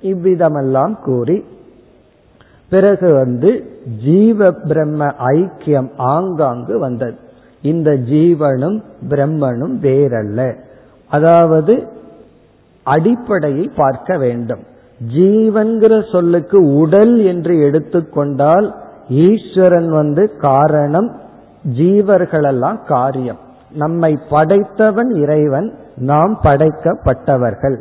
இவ்விதமெல்லாம் 0.01 0.95
கூறி 1.03 1.37
பிறகு 2.69 3.13
வந்து 3.13 3.51
ஜீவ 4.03 4.51
பிரம்ம 4.51 5.05
ஐக்கியம் 5.05 5.89
ஆங்காங்கு 5.97 6.79
வந்தது. 6.79 7.15
இந்த 7.61 7.91
ஜீவனும் 7.91 8.83
பிரம்மனும் 9.09 9.75
வேறல்ல. 9.81 10.39
அதாவது 11.15 11.73
அடிப்படையை 12.85 13.65
பார்க்க 13.75 14.17
வேண்டும். 14.17 14.63
ஜீவன்கிற 15.15 15.93
சொல்லுக்கு 16.11 16.57
உடல் 16.77 17.15
என்று 17.31 17.53
எடுத்துக்கொண்டால் 17.59 18.67
ஈஸ்வரன் 19.25 19.89
வந்து 19.91 20.23
காரணம் 20.41 21.09
ஜீவர்களெல்லாம் 21.79 22.79
காரியம். 22.87 23.41
நம்மை 23.73 24.11
படைத்தவன் 24.29 25.11
இறைவன் 25.23 25.67
நாம் 26.09 26.33
படைக்கப்பட்டவர்கள். 26.43 27.77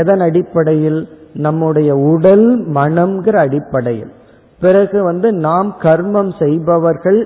எதன் 0.00 0.20
அடிப்படையில்? 0.20 1.00
நம்முடைய 1.46 1.90
உடல் 2.12 2.46
மனம்ங்கிற 2.74 3.36
அடிப்படையில். 3.46 4.12
பிறகு 4.60 4.98
வந்து 5.02 5.28
நாம் 5.46 5.70
கர்மம் 5.82 6.32
செய்பவர்கள் 6.42 7.20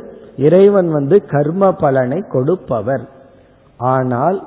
இறைவன் 0.47 0.89
வந்து 0.93 1.17
கர்ம 1.33 1.73
பலனை 1.83 2.21
கொடுப்பவர். 2.33 3.05
ஆனால் 3.79 4.39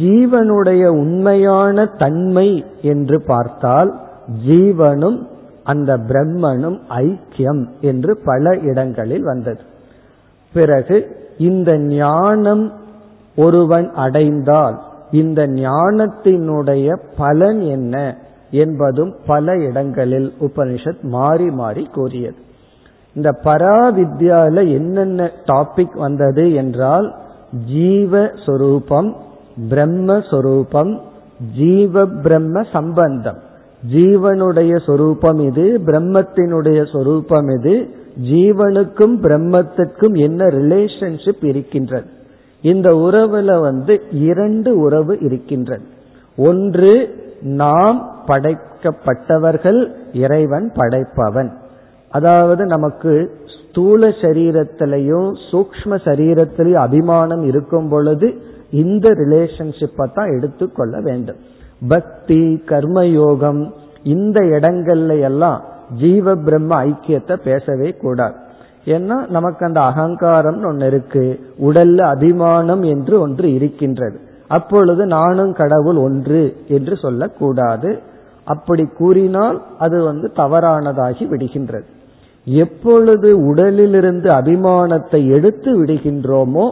ஜீவனுடைய 0.00 0.86
உண்மையான 0.86 1.86
தன்மை 1.86 2.64
என்று 2.82 3.22
பார்த்தால் 3.22 4.00
ஜீவனும் 4.48 5.26
அந்த 5.62 5.96
பிரம்மனும் 5.96 6.78
ஐக்கியம் 6.88 7.66
என்று 7.80 8.18
பல 8.24 8.56
இடங்களில் 8.62 9.22
வந்தது. 9.22 9.60
பிறகு 10.52 11.16
இந்த 11.38 11.78
ஞானம் 11.78 12.72
ஒருவன் 13.36 13.92
அடைந்தால் 13.92 14.82
இந்த 15.10 15.46
ஞானத்தினுடைய 15.46 16.98
பலன் 17.16 17.60
என்ன 17.60 18.16
என்பதும் 18.50 19.16
பல 19.26 19.56
இடங்களில் 19.56 20.32
உபனிஷத் 20.40 21.00
மாறி 21.00 21.50
மாறி 21.50 21.84
கூறியது. 21.84 22.36
இந்த 23.14 23.38
பராவித்யால 23.44 24.72
என்னென்ன 24.72 25.30
டாபிக் 25.46 25.96
வந்தது 25.96 26.52
என்றால் 26.54 27.14
ஜீவஸ்வரூபம் 27.72 29.14
பிரம்மஸ்வரூபம் 29.70 30.98
ஜீவ 31.56 32.06
பிரம்ம 32.06 32.62
சம்பந்தம். 32.72 33.38
ஜீவனுடைய 33.94 34.84
சொரூபம் 34.86 35.38
இது 35.38 35.80
பிரம்மத்தினுடைய 35.86 36.90
சொரூபம் 36.92 37.48
இது 37.48 37.88
ஜீவனுக்கும் 38.30 39.14
பிரம்மத்திற்கும் 39.22 40.18
என்ன 40.18 40.44
ரிலேஷன்ஷிப் 40.44 41.44
இருக்கின்றது? 41.44 42.06
இந்த 42.60 42.90
உறவுல 42.90 43.60
வந்து 43.60 44.00
இரண்டு 44.10 44.78
உறவு 44.78 45.18
இருக்கின்றது. 45.20 45.82
ஒன்று 46.36 47.22
நாம் 47.42 48.22
படைக்கப்பட்டவர்கள் 48.26 49.94
இறைவன் 50.12 50.72
படைப்பவன். 50.74 51.50
அதாவது 52.10 52.64
நமக்கு 52.64 53.30
ஸ்தூல 53.70 54.08
சரீரத்திலையும் 54.08 55.32
சூக்ம 55.52 55.98
சரீரத்திலையும் 56.04 56.84
அபிமானம் 56.86 57.42
இருக்கும் 57.42 57.88
பொழுது 57.88 58.52
இந்த 58.82 59.06
ரிலேஷன்ஷிப்பை 59.22 60.06
தான் 60.16 60.32
எடுத்துக்கொள்ள 60.36 60.94
வேண்டும். 61.08 61.40
பக்தி 61.88 62.42
கர்மயோகம் 62.70 63.62
இந்த 64.14 64.38
இடங்கள்ல 64.56 65.12
எல்லாம் 65.30 65.60
ஜீவ 66.02 66.34
பிரம்ம 66.46 66.72
ஐக்கியத்தை 66.88 67.34
பேசவே 67.48 67.90
கூடாது. 68.02 68.36
ஏன்னா 68.94 69.16
நமக்கு 69.36 69.62
அந்த 69.68 69.80
அகங்காரம் 69.90 70.60
ஒன்று 70.70 70.86
இருக்கு 70.92 71.24
உடல்ல 71.68 72.00
அபிமானம் 72.14 72.82
என்று 72.94 73.14
ஒன்று 73.24 73.48
இருக்கின்றது. 73.58 74.16
அப்பொழுது 74.56 75.02
நானும் 75.16 75.52
கடவுள் 75.60 75.98
ஒன்று 76.06 76.42
என்று 76.76 76.94
சொல்லக்கூடாது. 77.04 77.90
அப்படி 78.46 78.84
கூறினால் 78.98 79.58
அது 79.84 79.98
வந்து 80.08 80.26
தவறானதாகி 80.40 81.24
விடுகின்றது. 81.30 81.86
எப்பொழுது 82.46 83.28
உடலிலிருந்து 83.50 84.28
அபிமானத்தை 84.40 85.20
எடுத்து 85.36 85.70
விடுகின்றோமோ 85.78 86.66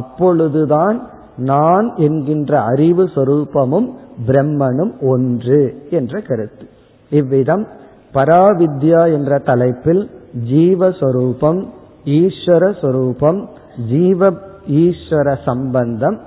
அப்பொழுதுதான் 0.00 0.96
நான் 1.36 1.94
என்கின்ற 1.96 2.60
அறிவு 2.60 3.04
சொரூபமும் 3.04 3.88
பிரம்மனும் 4.26 4.92
ஒன்று 5.00 5.86
என்ற 5.90 6.20
கருத்து. 6.20 6.68
இவ்விதம் 7.10 7.66
பராவித்யா 8.14 9.12
என்ற 9.12 9.38
தலைப்பில் 9.38 10.10
ஜீவஸ்வரூபம் 10.50 11.66
ஈஸ்வர 12.04 12.80
சொரூபம் 12.80 13.48
ஜீவ 13.88 14.32
ஈஸ்வர 14.68 15.36
சம்பந்தம் 15.44 16.20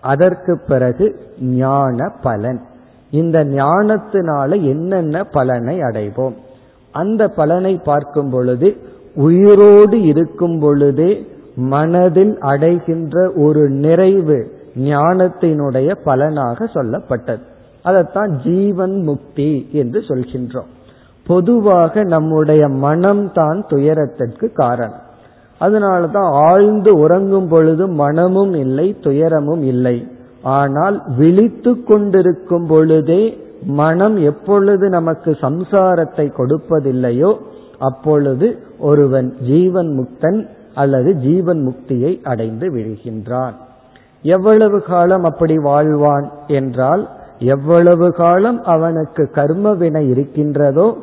அதற்கு 0.00 0.60
பிறகு 0.68 1.20
ஞான 1.40 2.12
பலன். 2.22 2.60
இந்த 3.10 3.44
ஞானத்தினால 3.44 4.60
என்னென்ன 4.62 5.24
பலனை 5.24 5.78
அடைவோம்? 5.78 6.34
அந்த 6.90 7.28
பலனை 7.28 7.80
பார்க்கும் 7.84 8.30
பொழுது 8.30 8.76
உயிரோடு 9.14 10.02
இருக்கும் 10.02 10.58
பொழுதே 10.60 11.26
மனதில் 11.54 12.38
அடைகின்ற 12.38 13.30
ஒரு 13.36 13.68
நிறைவு 13.68 14.52
ஞானத்தினுடைய 14.76 15.96
பலனாக 16.04 16.64
சொல்லப்பட்டது. 16.64 17.40
அதைத்தான் 17.82 18.30
ஜீவன் 18.36 19.02
முக்தி 19.02 19.68
என்று 19.72 20.00
சொல்கின்றோம். 20.00 20.70
பொதுவாக 21.26 22.04
நம்முடைய 22.04 22.68
மனம்தான் 22.68 23.66
துயரத்திற்கு 23.66 24.52
காரணம். 24.52 25.00
அதனாலதான் 25.60 26.30
ஆழ்ந்து 26.32 26.98
உறங்கும் 26.98 27.48
பொழுது 27.48 27.88
மனமும் 27.88 28.54
இல்லை 28.54 28.96
துயரமும் 29.00 29.62
இல்லை. 29.62 30.06
ஆனால் 30.42 31.02
விழித்து 31.16 31.82
கொண்டிருக்கும் 31.82 32.66
பொழுதே 32.66 33.38
மனம் 33.66 34.16
எப்பொழுது 34.16 34.88
நமக்கு 34.88 35.30
சம்சாரத்தை 35.30 36.32
கொடுப்பதில்லையோ 36.36 37.36
அப்பொழுது 37.78 38.58
ஒருவன் 38.78 39.36
ஜீவன் 39.46 39.88
முக்தன் 39.88 40.48
அல்லது 40.74 41.14
ஜீவன் 41.14 41.68
முக்தியை 41.68 42.20
அடைந்து 42.22 42.70
விழுகின்றான் 42.70 43.52
எவ்வளவு 44.22 44.82
காலம் 44.82 45.24
அப்படி 45.24 45.58
வாழ்வான் 45.58 46.30
என்றால் 46.46 47.08
எவ்வளவு 47.38 48.12
காலம் 48.12 48.62
அவனுக்கு 48.62 49.30
கர்ம 49.30 49.72
வினை 49.72 50.08
இருக்கின்றதோ 50.08 50.96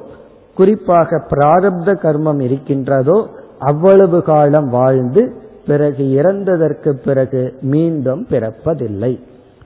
குறிப்பாக 0.56 1.26
பிராரப்த 1.30 1.90
கர்மம் 2.04 2.40
இருக்கின்றதோ 2.40 3.28
அவ்வளவு 3.60 4.24
காலம் 4.24 4.70
வாழ்ந்து 4.70 5.34
பிறகு 5.68 6.04
இறந்ததற்கு 6.04 6.92
பிறகு 6.92 7.54
மீண்டும் 7.62 8.28
பிறப்பதில்லை. 8.30 9.20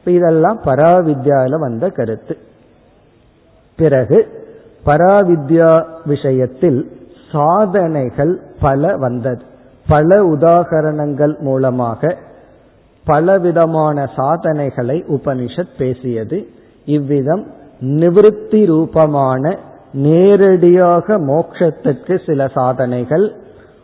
இதெல்லாம் 0.05 0.59
பராவித்யால 0.65 1.59
வந்த 1.59 1.89
கருத்து. 1.89 2.37
பிறகு 3.75 4.27
பராவித்யா 4.85 5.85
விஷயத்தில் 6.05 6.91
சாதனைகள் 7.31 8.41
பல 8.61 8.97
வந்தது. 8.97 9.41
பல 9.87 10.23
உதாகரணங்கள் 10.23 11.39
மூலமாக 11.39 12.17
பலவிதமான 13.05 14.09
சாதனைகளை 14.15 15.03
உபனிஷத் 15.07 15.77
பேசியது. 15.77 16.47
இவ்விதம் 16.85 17.47
நிவிருத்தி 17.81 18.65
ரூபமான 18.65 19.57
நேரடியாக 19.93 21.17
மோட்சத்திற்கு 21.19 22.21
சில 22.25 22.47
சாதனைகள். 22.47 23.33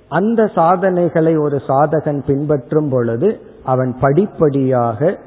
அந்த 0.07 0.47
சாதனைகளை 0.47 1.37
ஒரு 1.37 1.61
சாதகன் 1.67 2.23
பின்பற்றும் 2.25 2.89
பொழுது 2.89 3.39
அவன் 3.63 3.95
படிப்படியாக 4.01 5.17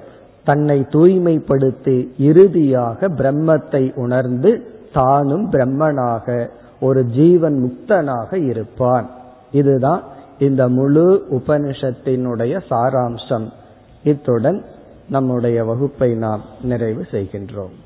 தன்னை 0.44 0.86
தூய்மைப்படுத்தி 0.90 2.08
இறுதியாக 2.18 3.08
பிரம்மத்தை 3.08 3.94
உணர்ந்து 3.94 4.66
தானும் 4.92 5.50
பிரம்மனாக 5.50 6.48
ஒரு 6.80 7.04
ஜீவன் 7.04 7.56
முக்தனாக 7.64 8.34
இருப்பான். 8.34 9.10
இதுதான் 9.50 10.02
இந்த 10.42 10.68
முழு 10.68 11.04
உபனிஷத்தினுடைய 11.30 12.54
சாராம்சம். 12.70 13.46
இத்துடன் 14.04 14.64
நம்முடைய 15.08 15.64
வகுப்பை 15.64 16.10
நாம் 16.14 16.42
நிறைவு 16.62 17.06
செய்கின்றோம். 17.10 17.76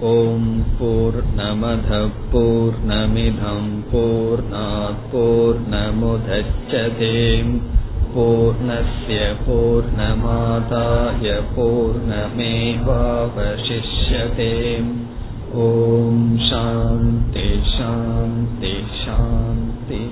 ஓம் 0.00 0.64
போர் 0.78 1.20
நமத 1.36 2.08
போர் 2.32 2.76
நமிதம் 2.88 3.70
போர் 3.92 4.42
போர் 5.12 5.60
நமுதச்சதேம் 5.70 7.54
சாந்தி 19.04 20.06